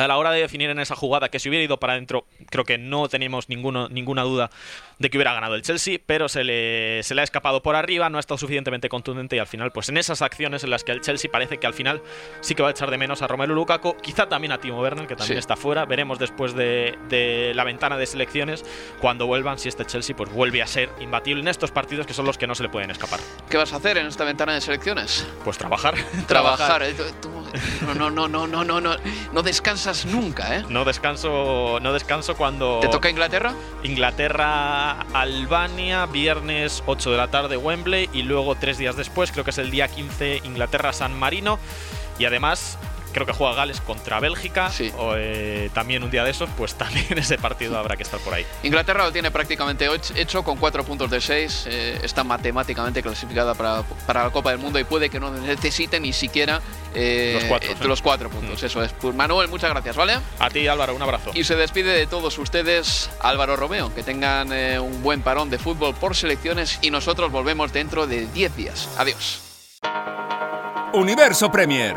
a 0.00 0.08
la 0.08 0.16
hora 0.18 0.30
de 0.32 0.40
definir 0.40 0.70
en 0.70 0.78
esa 0.80 0.94
jugada 0.96 1.28
que 1.28 1.38
si 1.38 1.48
hubiera 1.48 1.64
ido 1.64 1.78
para 1.78 1.92
adentro, 1.94 2.26
creo 2.50 2.64
que 2.64 2.78
no 2.78 3.08
teníamos 3.08 3.48
ninguno, 3.48 3.88
ninguna 3.88 4.22
duda 4.22 4.50
de 4.98 5.08
que 5.10 5.16
hubiera 5.16 5.32
ganado 5.32 5.54
el 5.54 5.62
Chelsea, 5.62 5.98
pero 6.04 6.28
se 6.28 6.44
le, 6.44 7.02
se 7.02 7.14
le 7.14 7.22
ha 7.22 7.24
escapado 7.24 7.62
por 7.62 7.74
arriba, 7.76 8.10
no 8.10 8.18
ha 8.18 8.20
estado 8.20 8.36
suficientemente 8.38 8.88
contundente 8.88 9.36
y 9.36 9.38
al 9.38 9.46
final, 9.46 9.72
pues 9.72 9.88
en 9.88 9.96
esas 9.96 10.20
acciones 10.22 10.62
en 10.64 10.70
las 10.70 10.84
que 10.84 10.92
el 10.92 11.00
Chelsea 11.00 11.30
parece 11.30 11.58
que 11.58 11.66
al 11.66 11.74
final 11.74 12.02
sí 12.40 12.54
que 12.54 12.62
va 12.62 12.68
a 12.68 12.72
echar 12.72 12.90
de 12.90 12.98
menos 12.98 13.22
a 13.22 13.26
Romelu 13.26 13.54
Lukaku, 13.54 13.96
quizá 14.02 14.28
también 14.28 14.52
a 14.52 14.58
Timo 14.60 14.80
Werner, 14.80 15.06
que 15.06 15.16
también 15.16 15.36
Sí. 15.36 15.38
está 15.38 15.56
fuera, 15.56 15.84
veremos 15.86 16.18
después 16.18 16.54
de, 16.54 16.98
de 17.08 17.52
la 17.54 17.64
ventana 17.64 17.96
de 17.96 18.04
selecciones 18.06 18.64
cuando 19.00 19.26
vuelvan 19.26 19.58
si 19.58 19.68
este 19.68 19.84
Chelsea 19.86 20.14
pues 20.16 20.30
vuelve 20.32 20.60
a 20.62 20.66
ser 20.66 20.90
imbatible 21.00 21.40
en 21.40 21.48
estos 21.48 21.70
partidos 21.70 22.06
que 22.06 22.12
son 22.14 22.26
los 22.26 22.36
que 22.36 22.46
no 22.46 22.54
se 22.54 22.62
le 22.62 22.68
pueden 22.68 22.90
escapar. 22.90 23.20
¿Qué 23.48 23.56
vas 23.56 23.72
a 23.72 23.76
hacer 23.76 23.96
en 23.98 24.06
esta 24.06 24.24
ventana 24.24 24.54
de 24.54 24.60
selecciones? 24.60 25.26
Pues 25.44 25.56
trabajar, 25.56 25.94
Trabajar. 26.26 26.82
eh, 26.82 26.94
tú- 27.22 27.30
no, 27.86 27.94
no, 27.94 28.10
no, 28.10 28.28
no, 28.28 28.46
no, 28.46 28.64
no, 28.64 28.80
no, 28.80 28.96
no 29.32 29.42
descansas 29.90 30.06
nunca, 30.06 30.56
¿eh? 30.56 30.64
No 30.68 30.84
descanso, 30.84 31.78
no 31.80 31.92
descanso 31.92 32.36
cuando 32.36 32.80
¿Te 32.80 32.88
toca 32.88 33.10
Inglaterra? 33.10 33.54
Inglaterra, 33.82 35.00
Albania, 35.12 36.06
viernes 36.06 36.82
8 36.86 37.10
de 37.10 37.16
la 37.16 37.28
tarde 37.28 37.56
Wembley 37.56 38.08
y 38.12 38.22
luego 38.22 38.54
tres 38.54 38.78
días 38.78 38.96
después, 38.96 39.32
creo 39.32 39.44
que 39.44 39.50
es 39.50 39.58
el 39.58 39.70
día 39.70 39.88
15, 39.88 40.42
Inglaterra, 40.44 40.92
San 40.92 41.18
Marino 41.18 41.58
y 42.18 42.24
además 42.24 42.78
creo 43.12 43.26
que 43.26 43.32
juega 43.32 43.54
Gales 43.54 43.80
contra 43.80 44.20
Bélgica 44.20 44.70
Sí. 44.70 44.92
o 44.98 45.14
eh, 45.16 45.70
también 45.74 46.02
un 46.02 46.10
día 46.10 46.24
de 46.24 46.30
esos, 46.30 46.48
pues 46.56 46.74
también 46.78 47.18
ese 47.18 47.38
partido 47.38 47.78
habrá 47.78 47.96
que 47.96 48.02
estar 48.02 48.20
por 48.20 48.34
ahí. 48.34 48.44
Inglaterra 48.62 49.04
lo 49.04 49.12
tiene 49.12 49.30
prácticamente 49.30 49.88
hecho 50.16 50.42
con 50.42 50.56
cuatro 50.58 50.84
puntos 50.84 51.10
de 51.10 51.20
seis. 51.20 51.64
eh, 51.66 51.98
está 52.02 52.24
matemáticamente 52.24 53.02
clasificada 53.02 53.54
para, 53.54 53.82
para 54.06 54.24
la 54.24 54.30
Copa 54.30 54.50
del 54.50 54.58
Mundo 54.58 54.78
y 54.78 54.84
puede 54.84 55.08
que 55.10 55.20
no 55.20 55.30
necesite 55.30 56.00
ni 56.00 56.12
siquiera 56.12 56.60
eh, 56.94 57.32
Los 57.34 57.44
cuatro, 57.44 57.70
eh, 57.72 57.76
sí. 57.80 57.88
los 57.88 58.02
cuatro 58.02 58.30
puntos. 58.30 58.62
Eso 58.62 58.82
es. 58.82 58.92
Pues 58.92 59.14
Manuel, 59.14 59.48
muchas 59.48 59.70
gracias, 59.70 59.96
¿vale? 59.96 60.18
A 60.38 60.50
ti 60.50 60.66
Álvaro, 60.66 60.94
un 60.94 61.02
abrazo. 61.02 61.30
Y 61.34 61.44
se 61.44 61.56
despide 61.56 61.92
de 61.92 62.06
todos 62.06 62.36
ustedes 62.38 63.10
Álvaro 63.20 63.56
Romeo. 63.56 63.94
Que 63.94 64.02
tengan 64.02 64.52
eh, 64.52 64.78
un 64.80 65.02
buen 65.02 65.22
parón 65.22 65.50
de 65.50 65.58
fútbol 65.58 65.94
por 65.94 66.16
selecciones 66.16 66.78
y 66.82 66.90
nosotros 66.90 67.30
volvemos 67.30 67.72
dentro 67.72 68.06
de 68.06 68.26
10 68.26 68.56
días. 68.56 68.88
Adiós. 68.98 69.40
Universo 70.92 71.50
Premier, 71.52 71.96